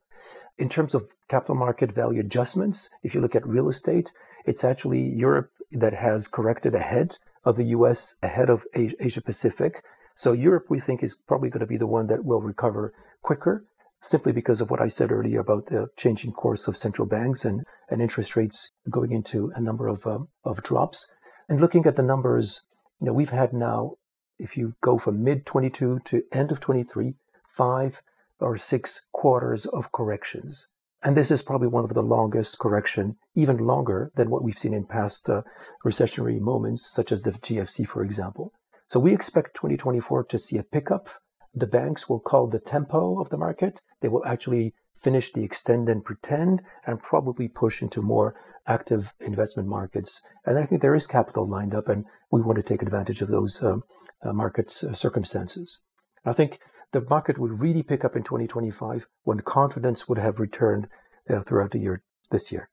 In 0.57 0.69
terms 0.69 0.95
of 0.95 1.09
capital 1.27 1.55
market 1.55 1.91
value 1.91 2.21
adjustments, 2.21 2.89
if 3.03 3.13
you 3.13 3.21
look 3.21 3.35
at 3.35 3.45
real 3.47 3.67
estate, 3.67 4.13
it's 4.45 4.63
actually 4.63 5.01
Europe 5.01 5.51
that 5.71 5.93
has 5.93 6.27
corrected 6.27 6.75
ahead 6.75 7.17
of 7.43 7.57
the 7.57 7.65
US, 7.65 8.15
ahead 8.23 8.49
of 8.49 8.65
Asia 8.73 9.21
Pacific. 9.21 9.83
So 10.15 10.31
Europe, 10.31 10.65
we 10.69 10.79
think, 10.79 11.03
is 11.03 11.15
probably 11.15 11.49
going 11.49 11.59
to 11.59 11.65
be 11.65 11.77
the 11.77 11.87
one 11.87 12.07
that 12.07 12.23
will 12.23 12.41
recover 12.41 12.93
quicker, 13.21 13.65
simply 14.01 14.31
because 14.31 14.61
of 14.61 14.69
what 14.69 14.81
I 14.81 14.87
said 14.87 15.11
earlier 15.11 15.39
about 15.39 15.67
the 15.67 15.89
changing 15.97 16.31
course 16.31 16.67
of 16.67 16.77
central 16.77 17.07
banks 17.07 17.43
and, 17.43 17.65
and 17.89 18.01
interest 18.01 18.35
rates 18.35 18.71
going 18.89 19.11
into 19.11 19.51
a 19.55 19.61
number 19.61 19.87
of, 19.87 20.07
um, 20.07 20.29
of 20.43 20.63
drops. 20.63 21.11
And 21.49 21.59
looking 21.59 21.85
at 21.85 21.95
the 21.95 22.03
numbers, 22.03 22.65
you 22.99 23.07
know, 23.07 23.13
we've 23.13 23.29
had 23.29 23.51
now, 23.51 23.95
if 24.39 24.55
you 24.55 24.75
go 24.81 24.97
from 24.97 25.23
mid 25.23 25.45
22 25.45 25.99
to 26.05 26.23
end 26.31 26.51
of 26.51 26.59
23, 26.59 27.15
five 27.47 28.01
or 28.39 28.57
six 28.57 29.05
quarters 29.11 29.65
of 29.65 29.91
corrections. 29.91 30.67
And 31.03 31.15
this 31.15 31.29
is 31.29 31.43
probably 31.43 31.67
one 31.67 31.83
of 31.83 31.93
the 31.93 32.01
longest 32.01 32.57
correction, 32.57 33.17
even 33.35 33.57
longer 33.57 34.11
than 34.15 34.29
what 34.29 34.43
we've 34.43 34.57
seen 34.57 34.73
in 34.73 34.85
past 34.85 35.29
uh, 35.29 35.43
recessionary 35.85 36.39
moments, 36.39 36.89
such 36.91 37.11
as 37.11 37.23
the 37.23 37.31
GFC, 37.31 37.87
for 37.87 38.03
example. 38.03 38.53
So 38.87 38.99
we 38.99 39.13
expect 39.13 39.55
2024 39.55 40.23
to 40.25 40.39
see 40.39 40.57
a 40.57 40.63
pickup. 40.63 41.09
The 41.53 41.67
banks 41.67 42.09
will 42.09 42.19
call 42.19 42.47
the 42.47 42.59
tempo 42.59 43.19
of 43.21 43.29
the 43.29 43.37
market. 43.37 43.81
They 44.01 44.07
will 44.07 44.25
actually 44.25 44.73
finish 44.95 45.31
the 45.31 45.43
extend 45.43 45.89
and 45.89 46.03
pretend 46.03 46.63
and 46.85 47.01
probably 47.01 47.47
push 47.47 47.81
into 47.81 48.01
more 48.01 48.35
active 48.67 49.13
investment 49.19 49.69
markets. 49.69 50.23
And 50.45 50.57
I 50.57 50.65
think 50.65 50.81
there 50.81 50.95
is 50.95 51.05
capital 51.05 51.47
lined 51.47 51.75
up, 51.75 51.87
and 51.87 52.05
we 52.31 52.41
want 52.41 52.57
to 52.57 52.63
take 52.63 52.81
advantage 52.81 53.21
of 53.21 53.29
those 53.29 53.61
um, 53.61 53.83
uh, 54.23 54.33
market 54.33 54.75
uh, 54.83 54.93
circumstances. 54.93 55.81
I 56.25 56.33
think 56.33 56.59
the 56.91 57.05
market 57.09 57.37
would 57.37 57.59
really 57.59 57.83
pick 57.83 58.05
up 58.05 58.15
in 58.15 58.23
2025 58.23 59.07
when 59.23 59.39
confidence 59.41 60.07
would 60.07 60.17
have 60.17 60.39
returned 60.39 60.87
uh, 61.29 61.41
throughout 61.41 61.71
the 61.71 61.79
year 61.79 62.01
this 62.31 62.51
year. 62.51 62.69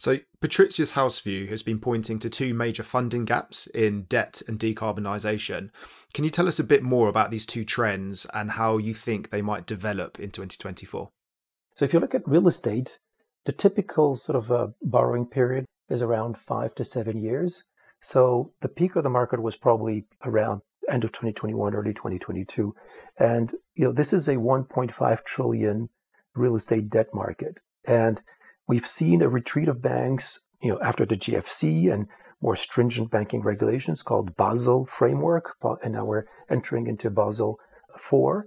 So, 0.00 0.16
PATRIZIA's 0.40 0.92
house 0.92 1.18
view 1.18 1.46
has 1.48 1.62
been 1.62 1.78
pointing 1.78 2.18
to 2.20 2.30
two 2.30 2.54
major 2.54 2.82
funding 2.82 3.26
gaps 3.26 3.66
in 3.66 4.04
debt 4.04 4.40
and 4.48 4.58
decarbonisation. 4.58 5.68
Can 6.14 6.24
you 6.24 6.30
tell 6.30 6.48
us 6.48 6.58
a 6.58 6.64
bit 6.64 6.82
more 6.82 7.08
about 7.08 7.30
these 7.30 7.44
two 7.44 7.66
trends 7.66 8.26
and 8.32 8.52
how 8.52 8.78
you 8.78 8.94
think 8.94 9.28
they 9.28 9.42
might 9.42 9.66
develop 9.66 10.18
in 10.18 10.30
2024? 10.30 11.10
So, 11.74 11.84
if 11.84 11.92
you 11.92 12.00
look 12.00 12.14
at 12.14 12.26
real 12.26 12.48
estate, 12.48 12.98
the 13.44 13.52
typical 13.52 14.16
sort 14.16 14.36
of 14.36 14.50
uh, 14.50 14.68
borrowing 14.80 15.26
period 15.26 15.66
is 15.90 16.00
around 16.00 16.38
five 16.38 16.74
to 16.76 16.84
seven 16.84 17.18
years. 17.18 17.64
So, 18.00 18.54
the 18.62 18.68
peak 18.68 18.96
of 18.96 19.04
the 19.04 19.10
market 19.10 19.42
was 19.42 19.56
probably 19.56 20.06
around 20.24 20.62
end 20.90 21.04
of 21.04 21.12
2021, 21.12 21.74
early 21.74 21.94
2022. 21.94 22.74
And, 23.18 23.54
you 23.74 23.84
know, 23.84 23.92
this 23.92 24.12
is 24.12 24.28
a 24.28 24.36
1.5 24.36 25.24
trillion 25.24 25.88
real 26.34 26.56
estate 26.56 26.90
debt 26.90 27.08
market. 27.14 27.60
And 27.84 28.22
We've 28.70 28.86
seen 28.86 29.20
a 29.20 29.28
retreat 29.28 29.66
of 29.66 29.82
banks, 29.82 30.44
you 30.62 30.70
know, 30.70 30.78
after 30.80 31.04
the 31.04 31.16
GFC 31.16 31.92
and 31.92 32.06
more 32.40 32.54
stringent 32.54 33.10
banking 33.10 33.42
regulations 33.42 34.04
called 34.04 34.36
Basel 34.36 34.86
framework, 34.86 35.56
and 35.82 35.94
now 35.94 36.04
we're 36.04 36.26
entering 36.48 36.86
into 36.86 37.10
Basel 37.10 37.58
IV, 37.96 38.44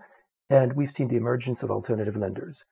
and 0.50 0.78
we've 0.78 0.92
seen 0.92 1.10
the 1.10 1.18
emergence 1.18 1.62
of 1.62 1.70
alternative 1.70 2.16
lenders. 2.16 2.64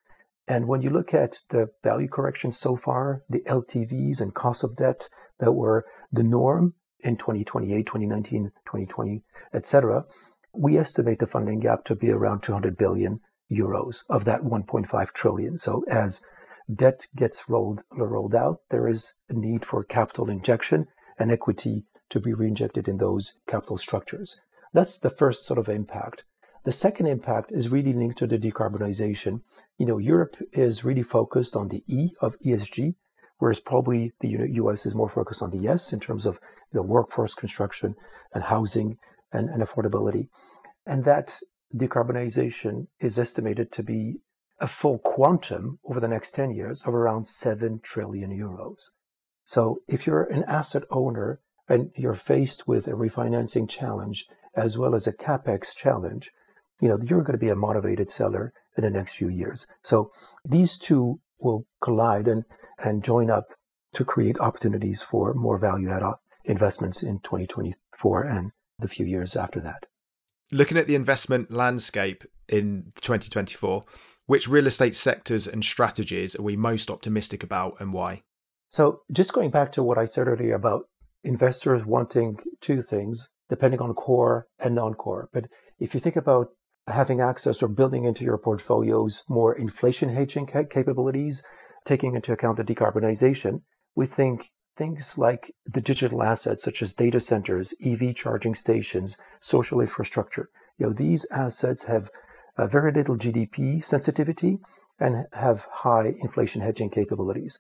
And 0.47 0.65
when 0.69 0.81
you 0.81 0.91
look 0.91 1.13
at 1.13 1.39
the 1.49 1.71
value 1.83 2.07
corrections 2.07 2.57
so 2.57 2.77
far, 2.77 3.23
the 3.29 3.41
LTVs 3.41 4.21
and 4.21 4.33
cost 4.33 4.63
of 4.63 4.77
debt 4.77 5.09
that 5.39 5.51
were 5.51 5.83
the 6.09 6.23
norm 6.23 6.75
in 7.03 7.17
2028, 7.17 7.85
2019, 7.85 8.51
2020, 8.65 9.23
etc., 9.53 10.05
we 10.53 10.77
estimate 10.77 11.19
the 11.19 11.27
funding 11.27 11.59
gap 11.59 11.85
to 11.85 11.95
be 11.95 12.09
around 12.09 12.43
200 12.43 12.77
billion 12.77 13.21
euros 13.51 14.03
of 14.09 14.25
that 14.25 14.41
1.5 14.41 15.13
trillion. 15.13 15.57
So 15.57 15.83
as 15.89 16.23
debt 16.73 17.07
gets 17.15 17.49
rolled 17.49 17.83
rolled 17.91 18.35
out, 18.35 18.59
there 18.69 18.87
is 18.87 19.15
a 19.29 19.33
need 19.33 19.65
for 19.65 19.83
capital 19.83 20.29
injection 20.29 20.87
and 21.17 21.31
equity 21.31 21.85
to 22.09 22.19
be 22.19 22.31
reinjected 22.31 22.87
in 22.87 22.97
those 22.97 23.35
capital 23.47 23.77
structures. 23.77 24.39
That's 24.73 24.99
the 24.99 25.09
first 25.09 25.45
sort 25.45 25.57
of 25.57 25.69
impact. 25.69 26.23
The 26.63 26.71
second 26.71 27.07
impact 27.07 27.51
is 27.51 27.69
really 27.69 27.93
linked 27.93 28.19
to 28.19 28.27
the 28.27 28.37
decarbonization. 28.37 29.41
You 29.77 29.85
know, 29.87 29.97
Europe 29.97 30.37
is 30.53 30.83
really 30.83 31.03
focused 31.03 31.55
on 31.55 31.69
the 31.69 31.83
E 31.87 32.11
of 32.21 32.39
ESG, 32.39 32.95
whereas 33.39 33.59
probably 33.59 34.13
the 34.19 34.29
US 34.29 34.85
is 34.85 34.93
more 34.93 35.09
focused 35.09 35.41
on 35.41 35.49
the 35.49 35.67
S 35.67 35.91
in 35.91 35.99
terms 35.99 36.25
of 36.25 36.39
you 36.73 36.79
know, 36.79 36.85
workforce 36.85 37.33
construction 37.33 37.95
and 38.33 38.45
housing 38.45 38.97
and, 39.31 39.49
and 39.49 39.61
affordability. 39.61 40.27
And 40.85 41.03
that 41.03 41.39
decarbonization 41.75 42.87
is 42.99 43.19
estimated 43.19 43.71
to 43.71 43.83
be 43.83 44.17
a 44.59 44.67
full 44.67 44.99
quantum 44.99 45.79
over 45.85 45.99
the 45.99 46.07
next 46.07 46.31
10 46.31 46.51
years 46.51 46.83
of 46.83 46.93
around 46.93 47.27
7 47.27 47.79
trillion 47.83 48.31
euros. 48.31 48.89
So 49.43 49.81
if 49.87 50.05
you're 50.05 50.23
an 50.23 50.43
asset 50.43 50.83
owner 50.91 51.39
and 51.67 51.91
you're 51.95 52.15
faced 52.15 52.67
with 52.67 52.87
a 52.87 52.91
refinancing 52.91 53.67
challenge 53.67 54.27
as 54.55 54.77
well 54.77 54.93
as 54.93 55.07
a 55.07 55.13
capex 55.13 55.75
challenge, 55.75 56.31
you 56.79 56.89
know, 56.89 56.99
you're 57.01 57.21
going 57.21 57.33
to 57.33 57.37
be 57.37 57.49
a 57.49 57.55
motivated 57.55 58.11
seller 58.11 58.53
in 58.77 58.83
the 58.83 58.89
next 58.89 59.13
few 59.13 59.29
years. 59.29 59.67
So 59.81 60.11
these 60.45 60.77
two 60.77 61.19
will 61.39 61.65
collide 61.81 62.27
and, 62.27 62.45
and 62.77 63.03
join 63.03 63.29
up 63.29 63.47
to 63.93 64.05
create 64.05 64.39
opportunities 64.39 65.03
for 65.03 65.33
more 65.33 65.57
value 65.57 65.89
add 65.89 66.03
investments 66.45 67.03
in 67.03 67.19
2024 67.19 68.23
and 68.23 68.51
the 68.79 68.87
few 68.87 69.05
years 69.05 69.35
after 69.35 69.59
that. 69.61 69.85
Looking 70.51 70.77
at 70.77 70.87
the 70.87 70.95
investment 70.95 71.51
landscape 71.51 72.23
in 72.49 72.91
2024, 73.01 73.83
which 74.25 74.47
real 74.47 74.67
estate 74.67 74.95
sectors 74.95 75.47
and 75.47 75.63
strategies 75.63 76.35
are 76.35 76.41
we 76.43 76.55
most 76.55 76.89
optimistic 76.89 77.43
about 77.43 77.79
and 77.79 77.93
why? 77.93 78.23
So, 78.69 79.01
just 79.11 79.33
going 79.33 79.49
back 79.49 79.71
to 79.73 79.83
what 79.83 79.97
I 79.97 80.05
said 80.05 80.27
earlier 80.27 80.55
about 80.55 80.85
investors 81.23 81.85
wanting 81.85 82.39
two 82.61 82.81
things, 82.81 83.29
depending 83.49 83.81
on 83.81 83.93
core 83.93 84.47
and 84.59 84.75
non 84.75 84.93
core. 84.93 85.29
But 85.33 85.45
if 85.79 85.93
you 85.93 85.99
think 85.99 86.15
about 86.15 86.49
having 86.87 87.21
access 87.21 87.61
or 87.61 87.67
building 87.67 88.05
into 88.05 88.23
your 88.23 88.37
portfolios 88.37 89.23
more 89.29 89.53
inflation 89.53 90.09
hedging 90.09 90.47
capabilities, 90.47 91.43
taking 91.85 92.15
into 92.15 92.31
account 92.31 92.57
the 92.57 92.63
decarbonization, 92.63 93.61
we 93.95 94.05
think 94.05 94.51
things 94.75 95.17
like 95.17 95.53
the 95.65 95.81
digital 95.81 96.23
assets 96.23 96.63
such 96.63 96.81
as 96.81 96.93
data 96.93 97.19
centers, 97.19 97.73
EV 97.83 98.15
charging 98.15 98.55
stations, 98.55 99.17
social 99.39 99.81
infrastructure. 99.81 100.49
You 100.77 100.87
know, 100.87 100.93
these 100.93 101.29
assets 101.31 101.85
have 101.85 102.09
uh, 102.57 102.67
very 102.67 102.91
little 102.91 103.17
GDP 103.17 103.83
sensitivity 103.83 104.59
and 104.99 105.27
have 105.33 105.67
high 105.71 106.15
inflation 106.21 106.61
hedging 106.61 106.89
capabilities. 106.89 107.59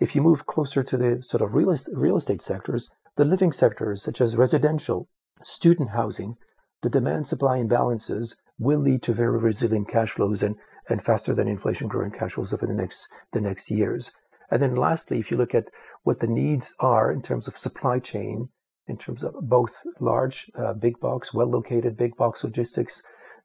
If 0.00 0.14
you 0.14 0.22
move 0.22 0.46
closer 0.46 0.82
to 0.82 0.96
the 0.96 1.22
sort 1.22 1.42
of 1.42 1.54
real, 1.54 1.74
real 1.92 2.16
estate 2.16 2.42
sectors, 2.42 2.90
the 3.16 3.24
living 3.24 3.52
sectors 3.52 4.02
such 4.02 4.20
as 4.20 4.36
residential, 4.36 5.08
student 5.42 5.90
housing, 5.90 6.36
the 6.82 6.90
demand 6.90 7.26
supply 7.26 7.58
imbalances 7.58 8.36
will 8.58 8.78
lead 8.78 9.02
to 9.02 9.12
very 9.12 9.38
resilient 9.38 9.88
cash 9.88 10.10
flows 10.10 10.42
and, 10.42 10.56
and 10.88 11.02
faster 11.02 11.34
than 11.34 11.48
inflation 11.48 11.88
growing 11.88 12.12
cash 12.12 12.32
flows 12.32 12.54
over 12.54 12.66
the 12.66 12.74
next 12.74 13.08
the 13.32 13.40
next 13.40 13.70
years. 13.70 14.12
And 14.50 14.62
then 14.62 14.76
lastly, 14.76 15.18
if 15.18 15.30
you 15.30 15.36
look 15.36 15.54
at 15.54 15.68
what 16.02 16.20
the 16.20 16.26
needs 16.26 16.74
are 16.80 17.12
in 17.12 17.22
terms 17.22 17.48
of 17.48 17.58
supply 17.58 17.98
chain, 17.98 18.48
in 18.86 18.96
terms 18.96 19.22
of 19.22 19.34
both 19.42 19.86
large, 20.00 20.50
uh, 20.56 20.72
big 20.72 20.98
box, 21.00 21.34
well 21.34 21.46
located 21.46 21.96
big 21.96 22.16
box 22.16 22.42
logistics, 22.42 23.02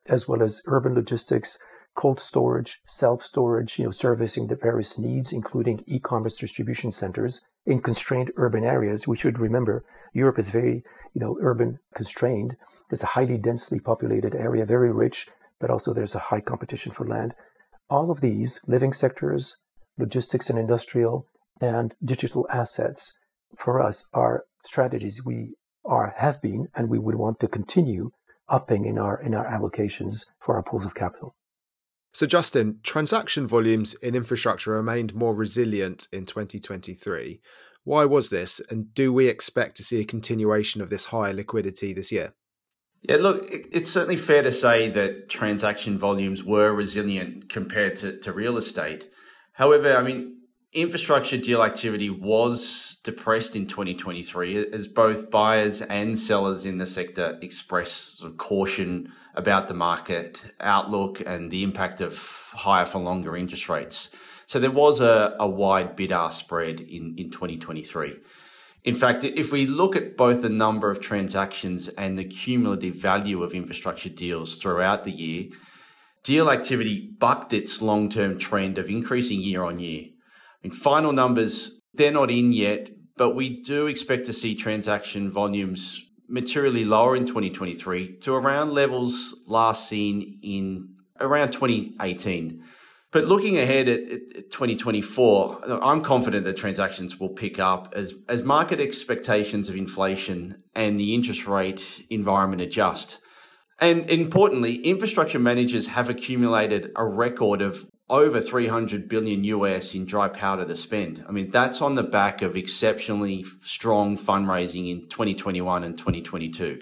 as 0.07 0.27
well 0.27 0.41
as 0.41 0.61
urban 0.65 0.95
logistics, 0.95 1.59
cold 1.95 2.19
storage, 2.19 2.79
self-storage, 2.85 3.77
you 3.77 3.85
know, 3.85 3.91
servicing 3.91 4.47
the 4.47 4.55
various 4.55 4.97
needs, 4.97 5.31
including 5.31 5.83
e-commerce 5.85 6.37
distribution 6.37 6.91
centers 6.91 7.43
in 7.65 7.81
constrained 7.81 8.31
urban 8.35 8.63
areas. 8.63 9.07
We 9.07 9.17
should 9.17 9.39
remember 9.39 9.85
Europe 10.13 10.39
is 10.39 10.49
very, 10.49 10.83
you 11.13 11.21
know, 11.21 11.37
urban 11.41 11.79
constrained. 11.93 12.55
It's 12.89 13.03
a 13.03 13.07
highly 13.07 13.37
densely 13.37 13.79
populated 13.79 14.35
area, 14.35 14.65
very 14.65 14.91
rich, 14.91 15.27
but 15.59 15.69
also 15.69 15.93
there's 15.93 16.15
a 16.15 16.19
high 16.29 16.41
competition 16.41 16.91
for 16.91 17.07
land. 17.07 17.35
All 17.89 18.11
of 18.11 18.21
these 18.21 18.61
living 18.67 18.93
sectors, 18.93 19.59
logistics 19.97 20.49
and 20.49 20.57
industrial, 20.57 21.27
and 21.61 21.95
digital 22.03 22.47
assets 22.51 23.17
for 23.55 23.81
us 23.81 24.07
are 24.13 24.45
strategies 24.65 25.23
we 25.25 25.53
are 25.85 26.13
have 26.17 26.41
been 26.41 26.67
and 26.75 26.89
we 26.89 26.97
would 26.97 27.15
want 27.15 27.39
to 27.39 27.47
continue 27.47 28.11
upping 28.49 28.85
in 28.85 28.97
our 28.97 29.21
in 29.21 29.33
our 29.33 29.45
allocations 29.45 30.25
for 30.39 30.55
our 30.55 30.63
pools 30.63 30.85
of 30.85 30.95
capital. 30.95 31.35
So, 32.13 32.27
Justin, 32.27 32.79
transaction 32.83 33.47
volumes 33.47 33.95
in 33.95 34.15
infrastructure 34.15 34.71
remained 34.71 35.15
more 35.15 35.33
resilient 35.33 36.07
in 36.11 36.27
2023. 36.27 37.41
Why 37.85 38.05
was 38.05 38.29
this? 38.29 38.61
And 38.69 38.93
do 38.93 39.11
we 39.11 39.27
expect 39.27 39.75
to 39.77 39.83
see 39.83 39.99
a 39.99 40.05
continuation 40.05 40.81
of 40.81 40.89
this 40.89 41.05
higher 41.05 41.33
liquidity 41.33 41.91
this 41.91 42.11
year? 42.11 42.33
Yeah, 43.01 43.17
look, 43.17 43.43
it's 43.49 43.89
certainly 43.89 44.15
fair 44.15 44.43
to 44.43 44.51
say 44.51 44.89
that 44.91 45.27
transaction 45.27 45.97
volumes 45.97 46.43
were 46.43 46.71
resilient 46.71 47.49
compared 47.49 47.97
to, 47.97 48.17
to 48.19 48.31
real 48.31 48.57
estate. 48.57 49.09
However, 49.53 49.95
I 49.95 50.03
mean, 50.03 50.37
infrastructure 50.73 51.37
deal 51.37 51.63
activity 51.63 52.09
was 52.09 52.97
depressed 53.03 53.55
in 53.55 53.67
2023 53.67 54.71
as 54.73 54.87
both 54.87 55.29
buyers 55.29 55.81
and 55.81 56.17
sellers 56.17 56.65
in 56.65 56.79
the 56.79 56.85
sector 56.85 57.37
expressed 57.41 58.19
sort 58.19 58.31
of 58.31 58.37
caution 58.37 59.11
about 59.35 59.67
the 59.67 59.73
market 59.73 60.43
outlook 60.59 61.21
and 61.25 61.51
the 61.51 61.63
impact 61.63 62.01
of 62.01 62.17
higher 62.53 62.85
for 62.85 62.99
longer 62.99 63.35
interest 63.35 63.69
rates. 63.69 64.09
So 64.45 64.59
there 64.59 64.71
was 64.71 64.99
a, 64.99 65.35
a 65.39 65.47
wide 65.47 65.95
bid 65.95 66.11
ask 66.11 66.39
spread 66.39 66.81
in, 66.81 67.15
in 67.17 67.29
2023. 67.29 68.15
In 68.83 68.95
fact, 68.95 69.23
if 69.23 69.51
we 69.51 69.65
look 69.65 69.95
at 69.95 70.17
both 70.17 70.41
the 70.41 70.49
number 70.49 70.91
of 70.91 70.99
transactions 70.99 71.87
and 71.89 72.17
the 72.17 72.25
cumulative 72.25 72.95
value 72.95 73.41
of 73.41 73.53
infrastructure 73.53 74.09
deals 74.09 74.57
throughout 74.57 75.05
the 75.05 75.11
year, 75.11 75.45
deal 76.23 76.49
activity 76.49 77.11
bucked 77.19 77.53
its 77.53 77.81
long 77.81 78.09
term 78.09 78.37
trend 78.37 78.77
of 78.77 78.89
increasing 78.89 79.41
year 79.41 79.63
on 79.63 79.79
year. 79.79 80.05
In 80.63 80.71
final 80.71 81.11
numbers, 81.11 81.79
they're 81.93 82.11
not 82.11 82.31
in 82.31 82.53
yet, 82.53 82.89
but 83.17 83.35
we 83.35 83.61
do 83.61 83.87
expect 83.87 84.25
to 84.25 84.33
see 84.33 84.55
transaction 84.55 85.29
volumes 85.29 86.03
materially 86.27 86.85
lower 86.85 87.15
in 87.15 87.25
2023 87.25 88.17
to 88.17 88.33
around 88.33 88.73
levels 88.73 89.39
last 89.45 89.87
seen 89.87 90.39
in 90.41 90.89
around 91.19 91.51
2018. 91.51 92.63
But 93.11 93.25
looking 93.25 93.59
ahead 93.59 93.87
at, 93.87 93.99
at 93.99 94.51
2024, 94.51 95.83
I'm 95.83 96.01
confident 96.01 96.45
that 96.45 96.57
transactions 96.57 97.19
will 97.19 97.29
pick 97.29 97.59
up 97.59 97.93
as, 97.95 98.15
as 98.27 98.41
market 98.41 98.79
expectations 98.79 99.69
of 99.69 99.75
inflation 99.75 100.63
and 100.73 100.97
the 100.97 101.13
interest 101.13 101.45
rate 101.45 102.03
environment 102.09 102.61
adjust. 102.63 103.19
And 103.83 104.09
importantly, 104.09 104.75
infrastructure 104.75 105.39
managers 105.39 105.87
have 105.87 106.07
accumulated 106.07 106.93
a 106.95 107.05
record 107.05 107.61
of 107.61 107.85
over 108.09 108.39
300 108.39 109.09
billion 109.09 109.43
US 109.43 109.93
in 109.93 110.05
dry 110.05 110.29
powder 110.29 110.63
to 110.63 110.77
spend. 110.77 111.21
I 111.27 111.33
mean, 111.33 111.49
that's 111.49 111.81
on 111.81 111.95
the 111.95 112.03
back 112.03 112.41
of 112.41 112.55
exceptionally 112.55 113.43
strong 113.59 114.15
fundraising 114.15 114.89
in 114.89 115.09
2021 115.09 115.83
and 115.83 115.97
2022. 115.97 116.81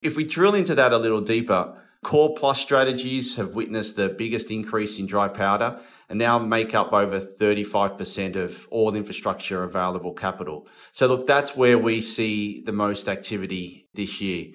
If 0.00 0.14
we 0.14 0.22
drill 0.22 0.54
into 0.54 0.76
that 0.76 0.92
a 0.92 0.98
little 0.98 1.20
deeper, 1.20 1.76
core 2.04 2.36
plus 2.36 2.60
strategies 2.60 3.34
have 3.34 3.56
witnessed 3.56 3.96
the 3.96 4.08
biggest 4.08 4.52
increase 4.52 5.00
in 5.00 5.06
dry 5.06 5.26
powder 5.26 5.80
and 6.08 6.20
now 6.20 6.38
make 6.38 6.72
up 6.72 6.92
over 6.92 7.18
35% 7.18 8.36
of 8.36 8.68
all 8.70 8.94
infrastructure 8.94 9.64
available 9.64 10.12
capital. 10.12 10.68
So 10.92 11.08
look, 11.08 11.26
that's 11.26 11.56
where 11.56 11.78
we 11.78 12.00
see 12.00 12.62
the 12.64 12.70
most 12.70 13.08
activity 13.08 13.88
this 13.94 14.20
year. 14.20 14.52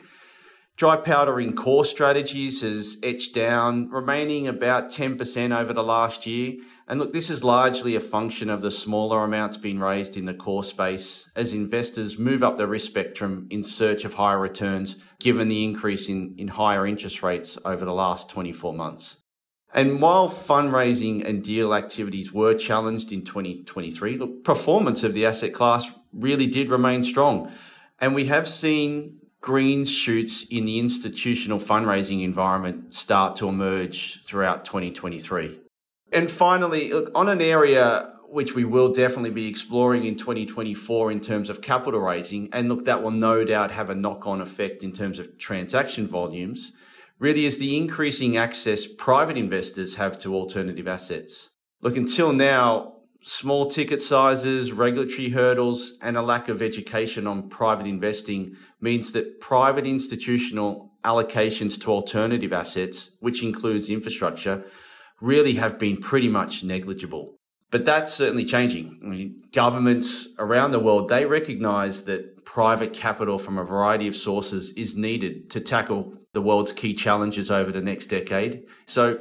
Dry 0.75 0.95
powder 0.95 1.39
in 1.39 1.55
core 1.55 1.85
strategies 1.85 2.61
has 2.61 2.97
etched 3.03 3.35
down, 3.35 3.89
remaining 3.89 4.47
about 4.47 4.89
10% 4.89 5.55
over 5.55 5.71
the 5.71 5.83
last 5.83 6.25
year. 6.25 6.55
And 6.87 6.99
look, 6.99 7.13
this 7.13 7.29
is 7.29 7.43
largely 7.43 7.95
a 7.95 7.99
function 7.99 8.49
of 8.49 8.63
the 8.63 8.71
smaller 8.71 9.23
amounts 9.23 9.55
being 9.55 9.79
raised 9.79 10.17
in 10.17 10.25
the 10.25 10.33
core 10.33 10.63
space 10.63 11.29
as 11.35 11.53
investors 11.53 12.17
move 12.17 12.41
up 12.41 12.57
the 12.57 12.67
risk 12.67 12.87
spectrum 12.87 13.45
in 13.51 13.61
search 13.61 14.03
of 14.03 14.15
higher 14.15 14.39
returns, 14.39 14.95
given 15.19 15.47
the 15.47 15.63
increase 15.63 16.09
in, 16.09 16.33
in 16.39 16.47
higher 16.47 16.87
interest 16.87 17.21
rates 17.21 17.55
over 17.63 17.85
the 17.85 17.93
last 17.93 18.27
24 18.31 18.73
months. 18.73 19.19
And 19.75 20.01
while 20.01 20.27
fundraising 20.27 21.23
and 21.23 21.43
deal 21.43 21.75
activities 21.75 22.33
were 22.33 22.55
challenged 22.55 23.11
in 23.11 23.23
2023, 23.23 24.17
the 24.17 24.27
performance 24.27 25.03
of 25.03 25.13
the 25.13 25.27
asset 25.27 25.53
class 25.53 25.91
really 26.11 26.47
did 26.47 26.69
remain 26.69 27.03
strong. 27.03 27.51
And 27.99 28.15
we 28.15 28.25
have 28.25 28.47
seen 28.47 29.19
green 29.43 29.83
shoots 29.83 30.43
in 30.49 30.63
the 30.63 30.79
institutional 30.79 31.59
fundraising 31.59 32.23
environment 32.23 32.93
start 32.93 33.35
to 33.35 33.49
emerge 33.49 34.23
throughout 34.23 34.63
2023. 34.63 35.59
And 36.13 36.31
finally, 36.31 36.93
look, 36.93 37.11
on 37.13 37.27
an 37.27 37.41
area 37.41 38.09
which 38.29 38.55
we 38.55 38.63
will 38.63 38.93
definitely 38.93 39.31
be 39.31 39.47
exploring 39.47 40.05
in 40.05 40.15
2024 40.15 41.11
in 41.11 41.19
terms 41.19 41.49
of 41.49 41.61
capital 41.61 41.99
raising, 41.99 42.49
and 42.53 42.69
look, 42.69 42.85
that 42.85 43.03
will 43.03 43.11
no 43.11 43.43
doubt 43.43 43.69
have 43.69 43.89
a 43.89 43.95
knock 43.95 44.25
on 44.25 44.39
effect 44.39 44.81
in 44.81 44.93
terms 44.93 45.19
of 45.19 45.37
transaction 45.37 46.07
volumes, 46.07 46.71
really 47.19 47.45
is 47.45 47.59
the 47.59 47.77
increasing 47.77 48.37
access 48.37 48.87
private 48.87 49.37
investors 49.37 49.95
have 49.95 50.17
to 50.17 50.33
alternative 50.33 50.87
assets. 50.87 51.49
Look, 51.81 51.97
until 51.97 52.31
now, 52.31 52.92
small 53.23 53.65
ticket 53.65 54.01
sizes, 54.01 54.71
regulatory 54.71 55.29
hurdles, 55.29 55.93
and 56.01 56.17
a 56.17 56.21
lack 56.21 56.49
of 56.49 56.61
education 56.61 57.27
on 57.27 57.49
private 57.49 57.87
investing 57.87 58.55
means 58.81 59.13
that 59.13 59.39
private 59.39 59.87
institutional 59.87 60.91
allocations 61.03 61.79
to 61.81 61.91
alternative 61.91 62.53
assets, 62.53 63.11
which 63.19 63.43
includes 63.43 63.89
infrastructure, 63.89 64.63
really 65.21 65.55
have 65.55 65.79
been 65.79 65.97
pretty 65.97 66.27
much 66.27 66.63
negligible. 66.63 67.35
But 67.71 67.85
that's 67.85 68.13
certainly 68.13 68.45
changing. 68.45 68.99
I 69.01 69.07
mean, 69.07 69.37
governments 69.51 70.29
around 70.37 70.71
the 70.71 70.79
world, 70.79 71.09
they 71.09 71.25
recognize 71.25 72.03
that 72.03 72.45
private 72.45 72.93
capital 72.93 73.39
from 73.39 73.57
a 73.57 73.63
variety 73.63 74.07
of 74.07 74.15
sources 74.15 74.71
is 74.71 74.95
needed 74.95 75.49
to 75.51 75.59
tackle 75.59 76.13
the 76.33 76.41
world's 76.41 76.73
key 76.73 76.93
challenges 76.93 77.49
over 77.49 77.71
the 77.71 77.81
next 77.81 78.07
decade. 78.07 78.67
So 78.85 79.19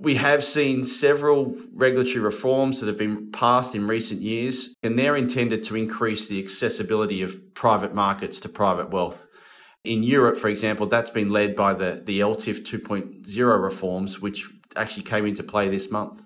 we 0.00 0.14
have 0.14 0.44
seen 0.44 0.84
several 0.84 1.56
regulatory 1.74 2.20
reforms 2.20 2.80
that 2.80 2.86
have 2.86 2.96
been 2.96 3.32
passed 3.32 3.74
in 3.74 3.86
recent 3.86 4.20
years, 4.20 4.74
and 4.82 4.98
they're 4.98 5.16
intended 5.16 5.64
to 5.64 5.76
increase 5.76 6.28
the 6.28 6.40
accessibility 6.42 7.22
of 7.22 7.54
private 7.54 7.94
markets 7.94 8.38
to 8.40 8.48
private 8.48 8.90
wealth. 8.90 9.26
In 9.84 10.02
Europe, 10.02 10.36
for 10.36 10.48
example, 10.48 10.86
that's 10.86 11.10
been 11.10 11.30
led 11.30 11.56
by 11.56 11.74
the, 11.74 12.02
the 12.04 12.20
ELTIF 12.20 12.60
2.0 12.60 13.62
reforms, 13.62 14.20
which 14.20 14.48
actually 14.76 15.02
came 15.02 15.26
into 15.26 15.42
play 15.42 15.68
this 15.68 15.90
month. 15.90 16.24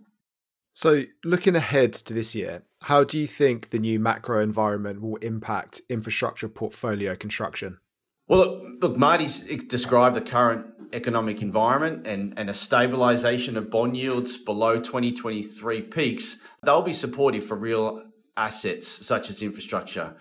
So, 0.74 1.04
looking 1.24 1.54
ahead 1.54 1.92
to 1.94 2.14
this 2.14 2.34
year, 2.34 2.62
how 2.82 3.04
do 3.04 3.18
you 3.18 3.26
think 3.26 3.70
the 3.70 3.78
new 3.78 4.00
macro 4.00 4.42
environment 4.42 5.02
will 5.02 5.16
impact 5.16 5.82
infrastructure 5.88 6.48
portfolio 6.48 7.14
construction? 7.14 7.78
Well, 8.26 8.38
look, 8.38 8.82
look 8.82 8.96
Mahdi's 8.96 9.40
described 9.64 10.16
the 10.16 10.22
current 10.22 10.71
economic 10.92 11.42
environment 11.42 12.06
and, 12.06 12.34
and 12.36 12.50
a 12.50 12.54
stabilization 12.54 13.56
of 13.56 13.70
bond 13.70 13.96
yields 13.96 14.38
below 14.38 14.78
2023 14.78 15.82
peaks, 15.82 16.38
they'll 16.62 16.82
be 16.82 16.92
supportive 16.92 17.44
for 17.44 17.56
real 17.56 18.04
assets 18.36 18.86
such 18.86 19.30
as 19.30 19.42
infrastructure. 19.42 20.14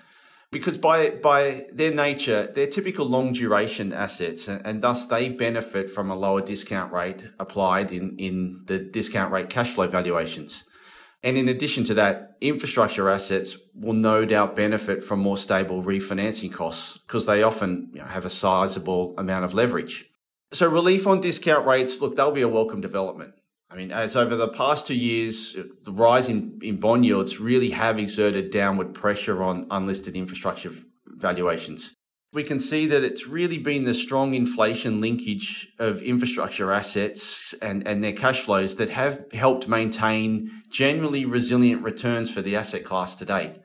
Because 0.52 0.78
by, 0.78 1.12
by 1.12 1.66
their 1.72 1.94
nature, 1.94 2.52
they're 2.54 2.68
typical 2.68 3.06
long 3.06 3.32
duration 3.32 3.94
assets, 3.94 4.50
and, 4.50 4.66
and 4.66 4.82
thus 4.82 5.06
they 5.06 5.30
benefit 5.30 5.90
from 5.90 6.12
a 6.12 6.16
lower 6.16 6.42
discount 6.42 6.92
rate 6.92 7.30
applied 7.40 7.94
in, 7.94 8.18
in 8.18 8.64
the 8.66 8.78
discount 8.78 9.32
rate 9.32 9.50
cash 9.50 9.70
flow 9.70 9.88
valuations. 9.88 10.66
And 11.24 11.38
in 11.38 11.48
addition 11.48 11.84
to 11.86 11.94
that, 11.94 12.36
infrastructure 12.42 13.10
assets 13.10 13.58
will 13.74 13.94
no 13.94 14.26
doubt 14.26 14.56
benefit 14.56 15.04
from 15.04 15.20
more 15.20 15.38
stable 15.38 15.84
refinancing 15.84 16.52
costs 16.52 16.98
because 16.98 17.28
they 17.28 17.44
often 17.44 17.92
you 17.94 18.00
know, 18.00 18.08
have 18.08 18.26
a 18.26 18.30
sizable 18.30 19.14
amount 19.18 19.46
of 19.46 19.54
leverage. 19.54 20.11
So 20.54 20.70
relief 20.70 21.08
on 21.08 21.22
discount 21.22 21.66
rates, 21.66 22.02
look, 22.02 22.16
they'll 22.16 22.32
be 22.32 22.42
a 22.42 22.48
welcome 22.48 22.82
development. 22.82 23.34
I 23.70 23.76
mean, 23.76 23.92
as 23.92 24.18
over 24.18 24.36
the 24.36 24.50
past 24.50 24.86
two 24.86 24.96
years, 24.96 25.56
the 25.86 25.94
rise 25.94 26.28
in, 26.28 26.60
in 26.62 26.76
bond 26.76 27.06
yields 27.06 27.40
really 27.40 27.70
have 27.70 27.98
exerted 27.98 28.52
downward 28.52 28.94
pressure 28.94 29.42
on 29.42 29.66
unlisted 29.72 30.16
infrastructure 30.16 30.72
valuations. 31.08 31.94
We 32.34 32.44
can 32.44 32.60
see 32.60 32.86
that 32.88 33.04
it's 33.04 33.28
really 33.28 33.58
been 33.58 33.86
the 33.86 33.94
strong 33.94 34.34
inflation 34.34 35.00
linkage 35.00 35.70
of 35.80 36.02
infrastructure 36.02 36.72
assets 36.74 37.54
and, 37.62 37.88
and 37.88 38.04
their 38.04 38.14
cash 38.14 38.42
flows 38.42 38.76
that 38.76 38.90
have 38.90 39.26
helped 39.34 39.70
maintain 39.70 40.50
generally 40.70 41.26
resilient 41.26 41.82
returns 41.82 42.30
for 42.30 42.42
the 42.42 42.56
asset 42.58 42.84
class 42.84 43.16
to 43.16 43.26
date. 43.26 43.60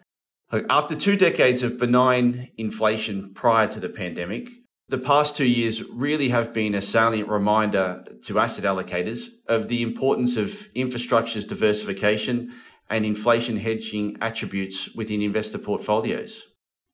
After 0.71 0.95
two 0.95 1.17
decades 1.17 1.65
of 1.65 1.79
benign 1.79 2.51
inflation 2.57 3.35
prior 3.35 3.67
to 3.69 3.81
the 3.81 3.89
pandemic, 3.89 4.49
the 4.89 4.99
past 4.99 5.37
two 5.37 5.47
years 5.47 5.83
really 5.85 6.29
have 6.29 6.55
been 6.55 6.75
a 6.75 6.83
salient 6.83 7.29
reminder 7.29 8.05
to 8.25 8.39
asset 8.39 8.65
allocators 8.65 9.31
of 9.49 9.69
the 9.69 9.83
importance 9.83 10.37
of 10.37 10.69
infrastructure's 10.75 11.45
diversification 11.45 12.53
and 12.89 13.05
inflation 13.05 13.57
hedging 13.57 14.17
attributes 14.21 14.95
within 14.95 15.23
investor 15.23 15.59
portfolios. 15.59 16.45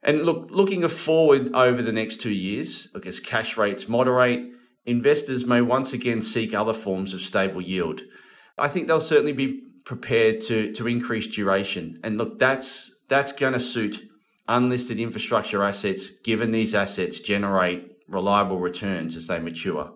And 0.02 0.22
look, 0.22 0.48
looking 0.50 0.86
forward 0.88 1.54
over 1.54 1.82
the 1.82 1.92
next 1.92 2.20
two 2.20 2.32
years, 2.32 2.88
look, 2.94 3.06
as 3.06 3.20
cash 3.20 3.56
rates 3.56 3.88
moderate, 3.88 4.50
investors 4.84 5.46
may 5.46 5.60
once 5.60 5.92
again 5.92 6.22
seek 6.22 6.54
other 6.54 6.72
forms 6.72 7.14
of 7.14 7.20
stable 7.20 7.60
yield. 7.60 8.00
I 8.58 8.68
think 8.68 8.88
they'll 8.88 9.00
certainly 9.00 9.32
be 9.32 9.60
prepared 9.84 10.40
to, 10.42 10.72
to 10.72 10.88
increase 10.88 11.26
duration. 11.26 11.98
And 12.02 12.16
look, 12.16 12.38
that's, 12.38 12.94
that's 13.08 13.32
going 13.32 13.52
to 13.52 13.60
suit 13.60 14.02
unlisted 14.48 14.98
infrastructure 14.98 15.62
assets, 15.62 16.10
given 16.24 16.50
these 16.50 16.74
assets 16.74 17.20
generate 17.20 17.96
reliable 18.08 18.58
returns 18.58 19.16
as 19.16 19.26
they 19.26 19.38
mature. 19.38 19.92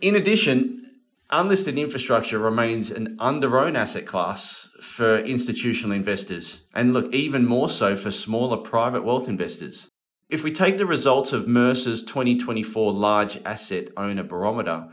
In 0.00 0.14
addition, 0.14 0.82
unlisted 1.30 1.78
infrastructure 1.78 2.38
remains 2.38 2.90
an 2.90 3.16
under-owned 3.20 3.76
asset 3.76 4.06
class 4.06 4.68
for 4.80 5.18
institutional 5.18 5.94
investors, 5.94 6.62
and 6.74 6.92
look, 6.92 7.12
even 7.12 7.46
more 7.46 7.68
so 7.68 7.96
for 7.96 8.10
smaller 8.10 8.56
private 8.56 9.04
wealth 9.04 9.28
investors. 9.28 9.88
If 10.28 10.44
we 10.44 10.52
take 10.52 10.78
the 10.78 10.86
results 10.86 11.32
of 11.32 11.48
Mercer's 11.48 12.02
2024 12.04 12.92
Large 12.92 13.40
Asset 13.44 13.88
Owner 13.96 14.22
Barometer, 14.22 14.88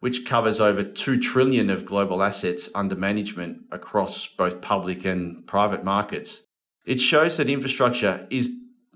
which 0.00 0.24
covers 0.24 0.60
over 0.60 0.82
2 0.82 1.18
trillion 1.18 1.70
of 1.70 1.84
global 1.84 2.22
assets 2.22 2.70
under 2.74 2.94
management 2.94 3.62
across 3.70 4.26
both 4.28 4.60
public 4.60 5.04
and 5.04 5.46
private 5.46 5.84
markets, 5.84 6.42
it 6.88 7.00
shows 7.00 7.36
that 7.36 7.50
infrastructure 7.50 8.26
is 8.30 8.50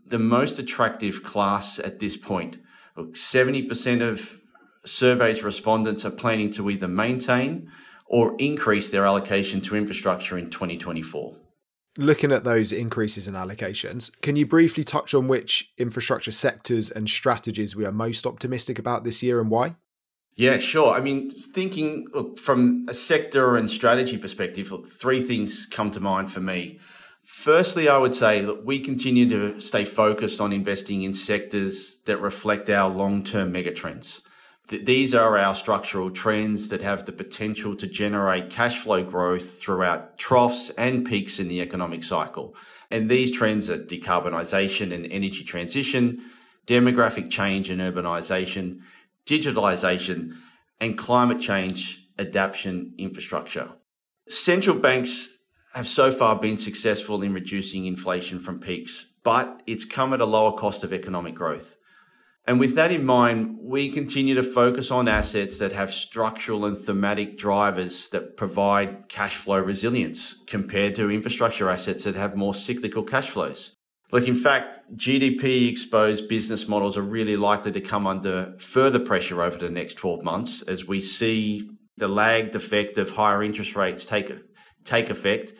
the 0.06 0.18
most 0.18 0.58
attractive 0.58 1.22
class 1.22 1.78
at 1.78 1.98
this 1.98 2.16
point. 2.16 2.58
Look, 2.96 3.14
70% 3.14 4.02
of 4.02 4.40
surveys 4.84 5.42
respondents 5.42 6.04
are 6.04 6.10
planning 6.10 6.50
to 6.52 6.70
either 6.70 6.88
maintain 6.88 7.70
or 8.06 8.34
increase 8.38 8.90
their 8.90 9.06
allocation 9.06 9.60
to 9.62 9.76
infrastructure 9.76 10.36
in 10.38 10.50
2024 10.50 11.36
looking 11.98 12.32
at 12.32 12.44
those 12.44 12.72
increases 12.72 13.28
in 13.28 13.34
allocations, 13.34 14.10
can 14.22 14.34
you 14.34 14.46
briefly 14.46 14.82
touch 14.82 15.12
on 15.12 15.28
which 15.28 15.72
infrastructure 15.76 16.32
sectors 16.32 16.90
and 16.90 17.08
strategies 17.08 17.76
we 17.76 17.84
are 17.84 17.92
most 17.92 18.26
optimistic 18.26 18.78
about 18.78 19.04
this 19.04 19.22
year 19.22 19.40
and 19.40 19.50
why? 19.50 19.76
Yeah, 20.34 20.58
sure. 20.58 20.94
I 20.94 21.00
mean, 21.00 21.30
thinking 21.30 22.06
look, 22.14 22.38
from 22.38 22.86
a 22.88 22.94
sector 22.94 23.56
and 23.56 23.70
strategy 23.70 24.16
perspective, 24.16 24.72
look, 24.72 24.88
three 24.88 25.20
things 25.20 25.66
come 25.66 25.90
to 25.90 26.00
mind 26.00 26.32
for 26.32 26.40
me. 26.40 26.80
Firstly, 27.32 27.88
I 27.88 27.98
would 27.98 28.14
say 28.14 28.42
that 28.44 28.64
we 28.64 28.78
continue 28.78 29.28
to 29.28 29.60
stay 29.60 29.84
focused 29.84 30.40
on 30.40 30.52
investing 30.52 31.02
in 31.02 31.14
sectors 31.14 31.98
that 32.04 32.18
reflect 32.18 32.70
our 32.70 32.88
long 32.88 33.24
term 33.24 33.52
megatrends 33.52 34.20
these 34.68 35.14
are 35.14 35.36
our 35.36 35.54
structural 35.54 36.10
trends 36.10 36.68
that 36.68 36.82
have 36.82 37.04
the 37.04 37.12
potential 37.12 37.76
to 37.76 37.86
generate 37.86 38.50
cash 38.50 38.78
flow 38.78 39.02
growth 39.02 39.60
throughout 39.60 40.18
troughs 40.18 40.70
and 40.78 41.04
peaks 41.04 41.38
in 41.38 41.48
the 41.48 41.60
economic 41.60 42.02
cycle. 42.02 42.54
And 42.90 43.10
these 43.10 43.30
trends 43.30 43.68
are 43.68 43.78
decarbonisation 43.78 44.92
and 44.92 45.06
energy 45.06 45.44
transition, 45.44 46.22
demographic 46.66 47.30
change 47.30 47.70
and 47.70 47.80
urbanisation, 47.80 48.80
digitalisation, 49.26 50.36
and 50.80 50.96
climate 50.96 51.40
change 51.40 52.06
adaptation 52.18 52.94
infrastructure. 52.98 53.72
Central 54.28 54.78
banks 54.78 55.28
have 55.74 55.88
so 55.88 56.12
far 56.12 56.36
been 56.36 56.56
successful 56.56 57.22
in 57.22 57.32
reducing 57.32 57.86
inflation 57.86 58.38
from 58.38 58.58
peaks, 58.58 59.06
but 59.22 59.62
it's 59.66 59.84
come 59.84 60.12
at 60.12 60.20
a 60.20 60.26
lower 60.26 60.52
cost 60.52 60.84
of 60.84 60.92
economic 60.92 61.34
growth. 61.34 61.76
And 62.44 62.58
with 62.58 62.74
that 62.74 62.90
in 62.90 63.04
mind, 63.04 63.58
we 63.60 63.88
continue 63.90 64.34
to 64.34 64.42
focus 64.42 64.90
on 64.90 65.06
assets 65.06 65.58
that 65.58 65.72
have 65.72 65.92
structural 65.92 66.64
and 66.64 66.76
thematic 66.76 67.38
drivers 67.38 68.08
that 68.08 68.36
provide 68.36 69.08
cash 69.08 69.36
flow 69.36 69.60
resilience 69.60 70.42
compared 70.46 70.96
to 70.96 71.10
infrastructure 71.10 71.70
assets 71.70 72.02
that 72.02 72.16
have 72.16 72.34
more 72.34 72.52
cyclical 72.52 73.04
cash 73.04 73.30
flows. 73.30 73.76
Look, 74.10 74.26
in 74.26 74.34
fact, 74.34 74.80
GDP 74.96 75.70
exposed 75.70 76.28
business 76.28 76.68
models 76.68 76.98
are 76.98 77.02
really 77.02 77.36
likely 77.36 77.72
to 77.72 77.80
come 77.80 78.06
under 78.06 78.54
further 78.58 78.98
pressure 78.98 79.40
over 79.40 79.56
the 79.56 79.70
next 79.70 79.94
12 79.94 80.22
months 80.22 80.62
as 80.62 80.86
we 80.86 81.00
see 81.00 81.70
the 81.96 82.08
lagged 82.08 82.54
effect 82.54 82.98
of 82.98 83.10
higher 83.10 83.42
interest 83.42 83.76
rates 83.76 84.04
take, 84.04 84.32
take 84.84 85.10
effect, 85.10 85.52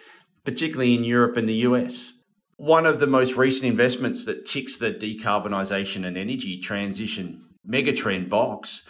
particularly 0.44 0.94
in 0.94 1.04
Europe 1.04 1.36
and 1.36 1.48
the 1.48 1.66
US. 1.66 2.12
One 2.56 2.86
of 2.86 3.00
the 3.00 3.06
most 3.06 3.36
recent 3.36 3.64
investments 3.64 4.24
that 4.26 4.46
ticks 4.46 4.78
the 4.78 4.92
decarbonisation 4.92 6.06
and 6.06 6.16
energy 6.16 6.60
transition 6.60 7.44
megatrend 7.68 8.28
box 8.28 8.82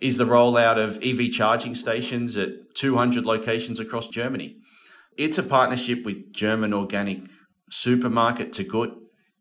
is 0.00 0.16
the 0.16 0.24
rollout 0.24 0.78
of 0.78 0.98
EV 1.02 1.30
charging 1.30 1.74
stations 1.74 2.36
at 2.36 2.50
200 2.74 3.26
locations 3.26 3.78
across 3.78 4.08
Germany. 4.08 4.56
It's 5.16 5.38
a 5.38 5.42
partnership 5.42 6.04
with 6.04 6.32
German 6.32 6.72
organic 6.72 7.20
supermarket 7.70 8.52
Tegut 8.52 8.94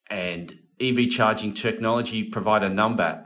and 0.09 0.53
EV 0.81 1.09
charging 1.09 1.53
technology 1.53 2.23
provider 2.23 2.69
Numbat. 2.69 3.25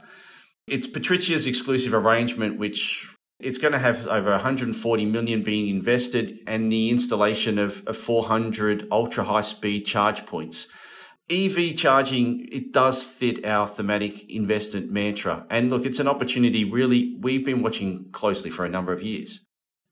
It's 0.67 0.87
Patrizia's 0.87 1.47
exclusive 1.47 1.93
arrangement, 1.93 2.57
which 2.57 3.07
it's 3.43 3.57
going 3.57 3.73
to 3.73 3.79
have 3.79 4.07
over 4.07 4.31
140 4.31 5.05
million 5.05 5.43
being 5.43 5.67
invested 5.67 6.39
and 6.47 6.71
the 6.71 6.89
installation 6.89 7.59
of, 7.59 7.83
of 7.87 7.97
400 7.97 8.87
ultra 8.91 9.23
high 9.23 9.41
speed 9.41 9.85
charge 9.85 10.25
points. 10.25 10.67
EV 11.29 11.75
charging, 11.75 12.47
it 12.51 12.73
does 12.73 13.03
fit 13.03 13.45
our 13.45 13.67
thematic 13.67 14.29
investment 14.29 14.91
mantra. 14.91 15.45
And 15.49 15.69
look, 15.69 15.85
it's 15.85 15.99
an 15.99 16.07
opportunity 16.07 16.63
really 16.63 17.15
we've 17.19 17.45
been 17.45 17.61
watching 17.61 18.09
closely 18.11 18.49
for 18.49 18.65
a 18.65 18.69
number 18.69 18.91
of 18.91 19.01
years. 19.01 19.39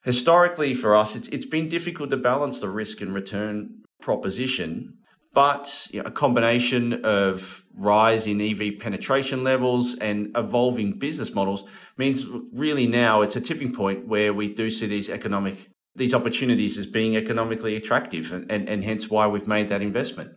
Historically, 0.03 0.73
for 0.73 0.95
us, 0.95 1.15
it's, 1.15 1.27
it's 1.29 1.45
been 1.45 1.69
difficult 1.69 2.09
to 2.09 2.17
balance 2.17 2.59
the 2.59 2.69
risk 2.69 3.01
and 3.01 3.13
return 3.13 3.81
proposition 4.01 4.97
but 5.33 5.87
you 5.91 6.01
know, 6.01 6.07
a 6.07 6.11
combination 6.11 7.05
of 7.05 7.60
rise 7.75 8.27
in 8.27 8.41
EV 8.41 8.79
penetration 8.79 9.43
levels 9.43 9.95
and 9.95 10.31
evolving 10.35 10.91
business 10.97 11.33
models 11.33 11.65
means 11.97 12.25
really 12.53 12.87
now 12.87 13.21
it's 13.21 13.35
a 13.35 13.41
tipping 13.41 13.73
point 13.73 14.07
where 14.07 14.33
we 14.33 14.53
do 14.53 14.69
see 14.69 14.87
these 14.87 15.09
economic 15.09 15.69
these 15.95 16.13
opportunities 16.13 16.77
as 16.77 16.87
being 16.87 17.17
economically 17.17 17.75
attractive 17.75 18.31
and, 18.31 18.49
and, 18.49 18.69
and 18.69 18.83
hence 18.83 19.09
why 19.09 19.27
we've 19.27 19.47
made 19.47 19.67
that 19.67 19.81
investment. 19.81 20.31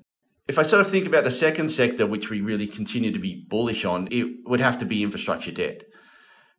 If 0.49 0.59
I 0.59 0.62
sort 0.62 0.81
of 0.81 0.88
think 0.88 1.07
about 1.07 1.23
the 1.23 1.31
second 1.31 1.68
sector, 1.68 2.07
which 2.07 2.29
we 2.29 2.40
really 2.40 2.66
continue 2.66 3.12
to 3.12 3.20
be 3.20 3.47
bullish 3.49 3.85
on, 3.85 4.09
it 4.11 4.27
would 4.47 4.59
have 4.59 4.79
to 4.79 4.85
be 4.85 5.05
infrastructure 5.05 5.53
debt. 5.53 5.85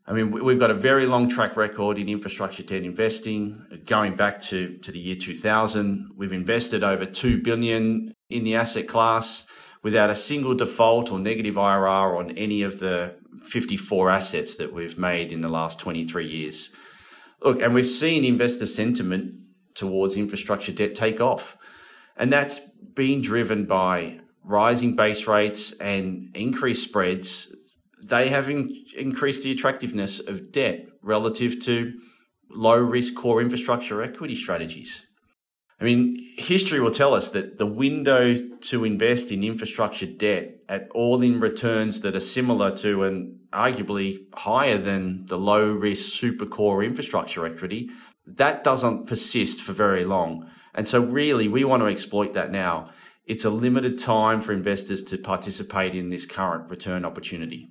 I 0.08 0.14
mean, 0.14 0.32
we've 0.32 0.60
got 0.60 0.72
a 0.72 0.76
very 0.76 1.08
long 1.08 1.30
track 1.30 1.58
record 1.58 1.98
in 1.98 2.08
infrastructure 2.08 2.64
debt 2.64 2.84
investing, 2.84 3.82
going 3.86 4.16
back 4.16 4.40
to, 4.42 4.78
to 4.78 4.92
the 4.92 5.00
year 5.00 5.16
2000. 5.16 6.12
We've 6.16 6.32
invested 6.32 6.84
over 6.84 7.06
2 7.06 7.42
billion 7.42 8.14
in 8.30 8.44
the 8.44 8.56
asset 8.56 8.88
class 8.88 9.46
without 9.86 10.10
a 10.10 10.16
single 10.16 10.56
default 10.56 11.12
or 11.12 11.20
negative 11.20 11.54
IRR 11.54 12.18
on 12.18 12.32
any 12.32 12.64
of 12.64 12.80
the 12.80 13.14
54 13.44 14.10
assets 14.10 14.58
that 14.58 14.74
we've 14.74 14.98
made 14.98 15.32
in 15.32 15.42
the 15.42 15.48
last 15.48 15.80
23 15.80 16.26
years. 16.26 16.72
Look, 17.44 17.62
and 17.62 17.72
we've 17.72 17.86
seen 17.86 18.26
investor 18.26 18.66
sentiment 18.66 19.36
towards 19.76 20.18
infrastructure 20.18 20.72
debt 20.72 20.96
take 20.96 21.22
off. 21.22 21.56
And 22.18 22.34
that's 22.34 22.62
been 22.96 23.22
driven 23.22 23.66
by 23.66 24.22
rising 24.44 24.96
base 24.96 25.28
rates 25.28 25.72
and 25.74 26.36
increased 26.36 26.82
spreads 26.82 27.56
they 28.06 28.30
have 28.30 28.50
in, 28.50 28.86
increased 28.98 29.44
the 29.44 29.52
attractiveness 29.52 30.20
of 30.20 30.52
debt 30.52 30.88
relative 31.04 31.60
to 31.60 31.94
low 32.50 32.80
risk 32.80 33.14
core 33.14 33.40
infrastructure 33.40 34.02
equity 34.02 34.34
strategies. 34.34 35.06
I 35.80 35.84
mean, 35.84 36.18
history 36.38 36.80
will 36.80 36.92
tell 36.92 37.14
us 37.14 37.30
that 37.30 37.58
the 37.58 37.66
window 37.66 38.36
to 38.36 38.86
invest 38.86 39.32
in 39.32 39.44
infrastructure 39.44 40.06
debt 40.06 40.62
at 40.70 40.88
all 40.92 41.22
in 41.22 41.40
returns 41.40 42.02
that 42.02 42.16
are 42.16 42.22
similar 42.22 42.72
to 42.78 43.04
and 43.04 43.40
arguably 43.52 44.20
higher 44.34 44.78
than 44.78 45.26
the 45.26 45.38
low 45.38 45.70
risk 45.72 46.14
super 46.14 46.46
core 46.46 46.84
infrastructure 46.84 47.46
equity, 47.46 47.90
that 48.26 48.64
doesn't 48.64 49.08
persist 49.08 49.62
for 49.62 49.74
very 49.74 50.06
long. 50.06 50.50
And 50.74 50.88
so 50.88 51.04
really 51.04 51.48
we 51.48 51.64
want 51.64 51.82
to 51.82 51.88
exploit 51.88 52.34
that 52.34 52.52
now. 52.52 52.90
It's 53.26 53.46
a 53.46 53.50
limited 53.50 53.98
time 53.98 54.40
for 54.40 54.54
investors 54.54 55.04
to 55.06 55.18
participate 55.18 55.96
in 55.96 56.10
this 56.10 56.26
current 56.26 56.70
return 56.70 57.04
opportunity. 57.06 57.70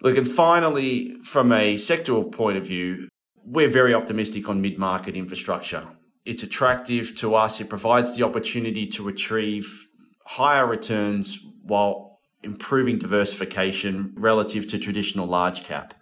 Look, 0.00 0.16
and 0.16 0.28
finally, 0.28 1.16
from 1.24 1.52
a 1.52 1.74
sectoral 1.74 2.30
point 2.30 2.58
of 2.58 2.66
view, 2.66 3.08
we're 3.44 3.68
very 3.68 3.94
optimistic 3.94 4.48
on 4.48 4.60
mid 4.60 4.78
market 4.78 5.16
infrastructure. 5.16 5.88
It's 6.24 6.42
attractive 6.42 7.14
to 7.16 7.34
us, 7.34 7.60
it 7.60 7.68
provides 7.68 8.16
the 8.16 8.22
opportunity 8.22 8.86
to 8.88 9.02
retrieve 9.02 9.86
higher 10.26 10.66
returns 10.66 11.38
while 11.62 12.20
improving 12.42 12.98
diversification 12.98 14.12
relative 14.16 14.66
to 14.68 14.78
traditional 14.78 15.26
large 15.26 15.64
cap. 15.64 15.94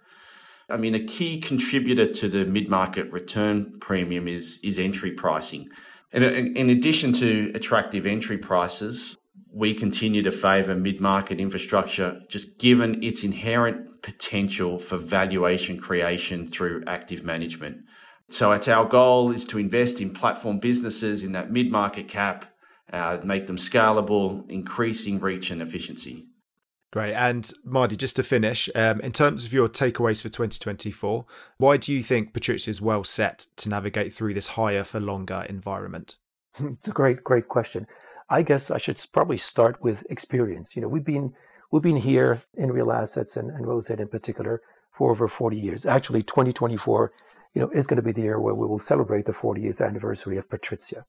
I 0.69 0.77
mean, 0.77 0.95
a 0.95 1.03
key 1.03 1.39
contributor 1.39 2.05
to 2.05 2.29
the 2.29 2.45
mid 2.45 2.69
market 2.69 3.11
return 3.11 3.73
premium 3.79 4.27
is, 4.27 4.59
is 4.63 4.79
entry 4.79 5.11
pricing. 5.11 5.69
And 6.11 6.23
in 6.23 6.69
addition 6.69 7.11
to 7.13 7.51
attractive 7.55 8.05
entry 8.05 8.37
prices, 8.37 9.17
we 9.51 9.73
continue 9.73 10.21
to 10.23 10.31
favour 10.31 10.75
mid 10.75 10.99
market 10.99 11.39
infrastructure 11.39 12.21
just 12.29 12.57
given 12.57 13.03
its 13.03 13.23
inherent 13.23 14.01
potential 14.01 14.79
for 14.79 14.97
valuation 14.97 15.77
creation 15.77 16.47
through 16.47 16.83
active 16.87 17.23
management. 17.23 17.77
So 18.29 18.51
it's 18.51 18.67
our 18.67 18.85
goal 18.85 19.31
is 19.31 19.45
to 19.45 19.59
invest 19.59 20.01
in 20.01 20.11
platform 20.11 20.59
businesses 20.59 21.23
in 21.23 21.33
that 21.33 21.51
mid 21.51 21.71
market 21.71 22.07
cap, 22.07 22.45
uh, 22.91 23.19
make 23.23 23.47
them 23.47 23.57
scalable, 23.57 24.49
increasing 24.49 25.19
reach 25.19 25.51
and 25.51 25.61
efficiency. 25.61 26.27
Great. 26.93 27.15
And 27.15 27.51
Mahdi, 27.65 27.95
just 27.95 28.15
to 28.17 28.23
finish, 28.23 28.69
um, 28.75 29.01
in 29.01 29.11
terms 29.11 29.45
of 29.45 29.51
your 29.51 29.67
takeaways 29.67 30.21
for 30.21 30.29
2024, 30.29 31.25
why 31.57 31.75
do 31.75 31.91
you 31.91 32.03
think 32.03 32.33
Patrizia 32.33 32.67
is 32.67 32.81
well 32.81 33.03
set 33.03 33.47
to 33.57 33.69
navigate 33.69 34.13
through 34.13 34.35
this 34.35 34.49
higher 34.49 34.83
for 34.83 34.99
longer 34.99 35.45
environment? 35.49 36.17
It's 36.59 36.87
a 36.87 36.91
great, 36.91 37.23
great 37.23 37.47
question. 37.47 37.87
I 38.29 38.43
guess 38.43 38.69
I 38.69 38.77
should 38.77 39.03
probably 39.11 39.39
start 39.39 39.81
with 39.81 40.05
experience. 40.07 40.75
You 40.75 40.83
know, 40.83 40.87
we've 40.87 41.03
been 41.03 41.33
we've 41.71 41.81
been 41.81 41.97
here 41.97 42.41
in 42.53 42.71
real 42.71 42.91
assets 42.91 43.35
and, 43.35 43.49
and 43.49 43.67
real 43.67 43.79
estate 43.79 43.99
in 43.99 44.07
particular 44.07 44.61
for 44.91 45.09
over 45.09 45.27
40 45.27 45.57
years. 45.57 45.87
Actually, 45.87 46.21
2024, 46.21 47.11
you 47.53 47.61
know, 47.61 47.69
is 47.69 47.87
going 47.87 47.97
to 47.97 48.03
be 48.03 48.11
the 48.11 48.21
year 48.21 48.39
where 48.39 48.53
we 48.53 48.67
will 48.67 48.79
celebrate 48.79 49.25
the 49.25 49.31
40th 49.31 49.81
anniversary 49.85 50.37
of 50.37 50.49
Patrizia. 50.49 51.03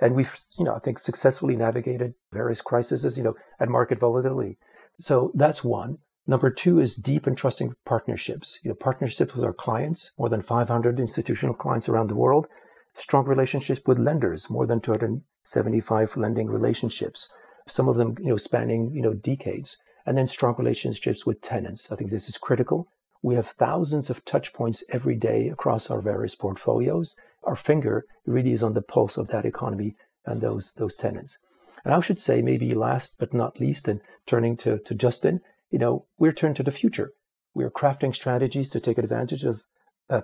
And 0.00 0.14
we've, 0.14 0.34
you 0.58 0.64
know, 0.64 0.74
I 0.74 0.78
think 0.78 0.98
successfully 0.98 1.56
navigated 1.56 2.14
various 2.32 2.62
crises, 2.62 3.18
you 3.18 3.24
know, 3.24 3.34
and 3.58 3.70
market 3.70 3.98
volatility. 3.98 4.56
So 4.98 5.30
that's 5.34 5.62
one. 5.62 5.98
Number 6.26 6.50
two 6.50 6.78
is 6.78 6.96
deep 6.96 7.26
and 7.26 7.36
trusting 7.36 7.74
partnerships. 7.84 8.60
You 8.62 8.70
know, 8.70 8.74
partnerships 8.74 9.34
with 9.34 9.44
our 9.44 9.52
clients, 9.52 10.12
more 10.18 10.28
than 10.28 10.42
500 10.42 11.00
institutional 11.00 11.54
clients 11.54 11.88
around 11.88 12.08
the 12.08 12.14
world. 12.14 12.46
Strong 12.94 13.26
relationships 13.26 13.80
with 13.86 13.98
lenders, 13.98 14.48
more 14.48 14.66
than 14.66 14.80
275 14.80 16.16
lending 16.16 16.48
relationships. 16.48 17.30
Some 17.68 17.88
of 17.88 17.96
them, 17.96 18.16
you 18.20 18.30
know, 18.30 18.36
spanning, 18.36 18.90
you 18.94 19.02
know, 19.02 19.12
decades 19.12 19.78
and 20.06 20.16
then 20.16 20.26
strong 20.26 20.54
relationships 20.58 21.26
with 21.26 21.42
tenants. 21.42 21.92
I 21.92 21.96
think 21.96 22.10
this 22.10 22.28
is 22.28 22.38
critical. 22.38 22.88
We 23.22 23.34
have 23.34 23.48
thousands 23.48 24.10
of 24.10 24.24
touch 24.24 24.52
points 24.52 24.84
every 24.90 25.16
day 25.16 25.48
across 25.48 25.90
our 25.90 26.00
various 26.00 26.34
portfolios. 26.34 27.16
Our 27.42 27.56
finger 27.56 28.06
really 28.26 28.52
is 28.52 28.62
on 28.62 28.74
the 28.74 28.82
pulse 28.82 29.16
of 29.16 29.28
that 29.28 29.44
economy 29.44 29.96
and 30.24 30.40
those, 30.40 30.72
those 30.76 30.96
tenants. 30.96 31.38
And 31.84 31.94
I 31.94 32.00
should 32.00 32.20
say, 32.20 32.42
maybe 32.42 32.74
last 32.74 33.18
but 33.18 33.32
not 33.34 33.60
least, 33.60 33.88
and 33.88 34.00
turning 34.26 34.56
to, 34.58 34.78
to 34.78 34.94
Justin, 34.94 35.40
you 35.70 35.78
know, 35.78 36.06
we're 36.18 36.32
turned 36.32 36.56
to 36.56 36.62
the 36.62 36.70
future. 36.70 37.12
We're 37.54 37.70
crafting 37.70 38.14
strategies 38.14 38.70
to 38.70 38.80
take 38.80 38.98
advantage 38.98 39.44
of 39.44 39.62
uh, 40.08 40.22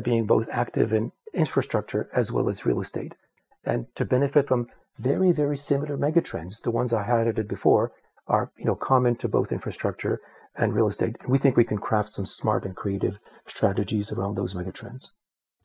being 0.00 0.26
both 0.26 0.48
active 0.50 0.92
in 0.92 1.12
infrastructure 1.32 2.10
as 2.14 2.30
well 2.30 2.48
as 2.48 2.66
real 2.66 2.80
estate 2.80 3.16
and 3.64 3.86
to 3.94 4.04
benefit 4.04 4.48
from 4.48 4.68
very, 4.98 5.32
very 5.32 5.56
similar 5.56 5.96
megatrends, 5.96 6.62
the 6.62 6.70
ones 6.70 6.92
I 6.92 7.06
highlighted 7.06 7.48
before, 7.48 7.92
are 8.28 8.52
you 8.56 8.64
know 8.64 8.74
common 8.74 9.16
to 9.16 9.28
both 9.28 9.52
infrastructure 9.52 10.20
and 10.56 10.74
real 10.74 10.88
estate. 10.88 11.16
And 11.20 11.30
we 11.30 11.38
think 11.38 11.56
we 11.56 11.64
can 11.64 11.78
craft 11.78 12.12
some 12.12 12.26
smart 12.26 12.64
and 12.64 12.76
creative 12.76 13.18
strategies 13.46 14.12
around 14.12 14.36
those 14.36 14.54
megatrends. 14.54 15.10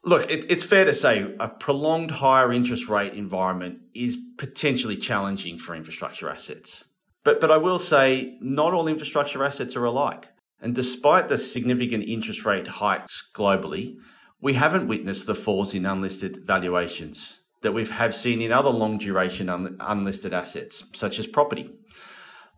Look, 0.04 0.30
it, 0.32 0.50
it's 0.50 0.64
fair 0.64 0.86
to 0.86 0.94
say 0.94 1.36
a 1.40 1.50
prolonged 1.50 2.12
higher 2.12 2.54
interest 2.54 2.88
rate 2.88 3.14
environment 3.14 3.80
is 3.94 4.18
potentially 4.38 4.96
challenging 4.96 5.58
for 5.58 5.76
infrastructure 5.76 6.30
assets. 6.30 6.86
But, 7.24 7.42
but 7.42 7.52
I 7.52 7.58
will 7.58 7.80
say 7.80 8.38
not 8.40 8.74
all 8.74 8.88
infrastructure 8.88 9.44
assets 9.44 9.76
are 9.76 9.84
alike. 9.84 10.28
And 10.62 10.74
despite 10.74 11.28
the 11.28 11.38
significant 11.38 12.06
interest 12.06 12.46
rate 12.46 12.68
hikes 12.68 13.30
globally, 13.36 13.98
we 14.40 14.54
haven't 14.54 14.88
witnessed 14.88 15.26
the 15.26 15.36
falls 15.36 15.74
in 15.74 15.86
unlisted 15.86 16.46
valuations 16.46 17.40
that 17.62 17.74
we 17.74 17.86
have 17.86 18.16
seen 18.16 18.42
in 18.42 18.52
other 18.52 18.70
long 18.70 18.98
duration 18.98 19.50
un- 19.50 19.78
unlisted 19.80 20.34
assets, 20.34 20.84
such 20.94 21.20
as 21.20 21.28
property. 21.28 21.72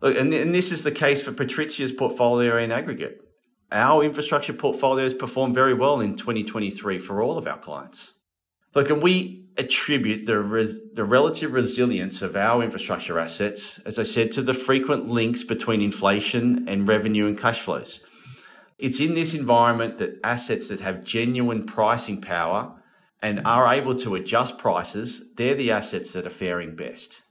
Look, 0.01 0.17
and, 0.17 0.33
and 0.33 0.55
this 0.55 0.71
is 0.71 0.83
the 0.83 0.91
case 0.91 1.21
for 1.21 1.31
Patrizia's 1.31 1.91
portfolio 1.91 2.57
in 2.57 2.71
aggregate. 2.71 3.21
Our 3.71 4.03
infrastructure 4.03 4.53
portfolios 4.53 5.13
performed 5.13 5.53
very 5.53 5.73
well 5.73 5.99
in 5.99 6.15
2023 6.15 6.97
for 6.99 7.21
all 7.21 7.37
of 7.37 7.47
our 7.47 7.57
clients. 7.57 8.13
Look, 8.73 8.89
and 8.89 9.01
we 9.01 9.45
attribute 9.57 10.25
the, 10.25 10.39
res- 10.39 10.79
the 10.93 11.03
relative 11.03 11.51
resilience 11.51 12.21
of 12.21 12.35
our 12.35 12.63
infrastructure 12.63 13.19
assets, 13.19 13.79
as 13.79 13.99
I 13.99 14.03
said, 14.03 14.31
to 14.33 14.41
the 14.41 14.53
frequent 14.53 15.07
links 15.07 15.43
between 15.43 15.81
inflation 15.81 16.67
and 16.67 16.87
revenue 16.87 17.27
and 17.27 17.37
cash 17.37 17.59
flows. 17.59 18.01
It's 18.77 19.01
in 19.01 19.13
this 19.13 19.33
environment 19.33 19.97
that 19.97 20.19
assets 20.23 20.69
that 20.69 20.79
have 20.79 21.03
genuine 21.03 21.65
pricing 21.65 22.21
power 22.21 22.73
and 23.21 23.41
are 23.45 23.73
able 23.73 23.95
to 23.95 24.15
adjust 24.15 24.57
prices, 24.57 25.23
they're 25.35 25.55
the 25.55 25.71
assets 25.71 26.13
that 26.13 26.25
are 26.25 26.31
faring 26.31 26.75
best. 26.75 27.21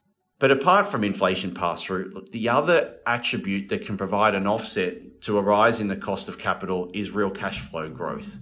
But 0.41 0.53
apart 0.53 0.87
from 0.87 1.03
inflation 1.03 1.53
pass 1.53 1.83
through, 1.83 2.27
the 2.31 2.49
other 2.49 2.95
attribute 3.07 3.71
that 3.71 3.85
can 3.85 3.97
provide 3.97 4.37
an 4.37 4.47
offset 4.47 5.21
to 5.23 5.37
a 5.37 5.43
rise 5.43 5.81
in 5.81 5.89
the 5.89 5.97
cost 5.97 6.29
of 6.29 6.39
capital 6.39 6.91
is 6.95 7.11
real 7.11 7.31
cash 7.31 7.59
flow 7.59 7.89
growth. 7.89 8.39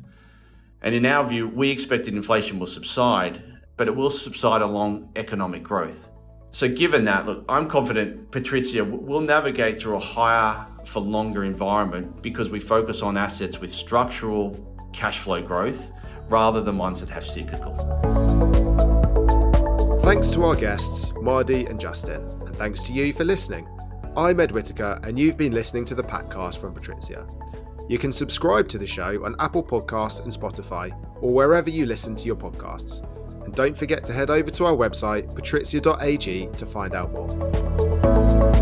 And 0.83 0.95
in 0.95 1.07
our 1.07 1.27
view, 1.27 1.49
we 1.49 1.71
expect 1.71 2.05
that 2.05 2.15
inflation 2.15 2.59
will 2.59 2.67
subside, 2.67 3.43
but 3.79 3.89
it 3.89 3.97
will 3.97 4.11
subside 4.11 4.61
along 4.61 5.11
economic 5.17 5.63
growth. 5.63 6.11
So, 6.51 6.69
given 6.69 7.05
that, 7.07 7.25
look, 7.25 7.45
I'm 7.49 7.67
confident 7.67 8.31
Patrizia 8.31 8.89
will 8.89 9.21
navigate 9.23 9.81
through 9.81 9.97
a 9.97 10.01
higher 10.01 10.67
for 10.85 11.01
longer 11.01 11.45
environment 11.45 12.23
because 12.23 12.51
we 12.51 12.61
focus 12.61 13.01
on 13.03 13.17
assets 13.17 13.59
with 13.59 13.71
structural 13.71 14.79
cash 14.93 15.19
flow 15.19 15.41
growth 15.41 15.91
rather 16.29 16.61
than 16.61 16.77
ones 16.77 17.01
that 17.01 17.09
have 17.09 17.25
cyclical. 17.25 18.46
Thanks 20.07 20.31
to 20.31 20.45
our 20.45 20.55
guests, 20.55 21.13
Mahdi 21.21 21.67
and 21.67 21.81
Justin, 21.81 22.23
and 22.47 22.55
thanks 22.55 22.85
to 22.85 22.93
you 22.93 23.13
for 23.13 23.25
listening. 23.25 23.67
I'm 24.17 24.39
Ed 24.39 24.53
Whittaker, 24.53 25.01
and 25.03 25.19
you've 25.19 25.37
been 25.37 25.53
listening 25.53 25.85
to 25.87 25.97
the 25.97 26.05
Patcast 26.05 26.59
from 26.59 26.73
Patrizia. 26.77 27.29
You 27.91 27.99
can 27.99 28.13
subscribe 28.13 28.69
to 28.69 28.79
the 28.79 28.87
show 28.87 29.25
on 29.25 29.35
Apple 29.41 29.65
Podcasts 29.65 30.23
and 30.23 30.31
Spotify, 30.31 30.97
or 31.21 31.35
wherever 31.35 31.71
you 31.71 31.87
listen 31.87 32.15
to 32.15 32.25
your 32.25 32.37
podcasts. 32.37 33.03
And 33.45 33.53
don't 33.53 33.77
forget 33.77 34.05
to 34.05 34.13
head 34.13 34.31
over 34.31 34.49
to 34.49 34.67
our 34.67 34.77
website, 34.77 35.35
patrizia.ag, 35.35 36.51
to 36.57 36.67
find 36.67 36.95
out 36.95 37.11
more. 37.11 38.56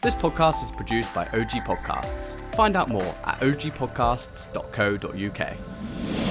This 0.00 0.14
podcast 0.14 0.62
is 0.62 0.70
produced 0.70 1.12
by 1.12 1.26
OG 1.26 1.66
Podcasts. 1.66 2.36
Find 2.54 2.76
out 2.76 2.88
more 2.88 3.16
at 3.24 3.40
ogpodcasts.co.uk. 3.40 6.27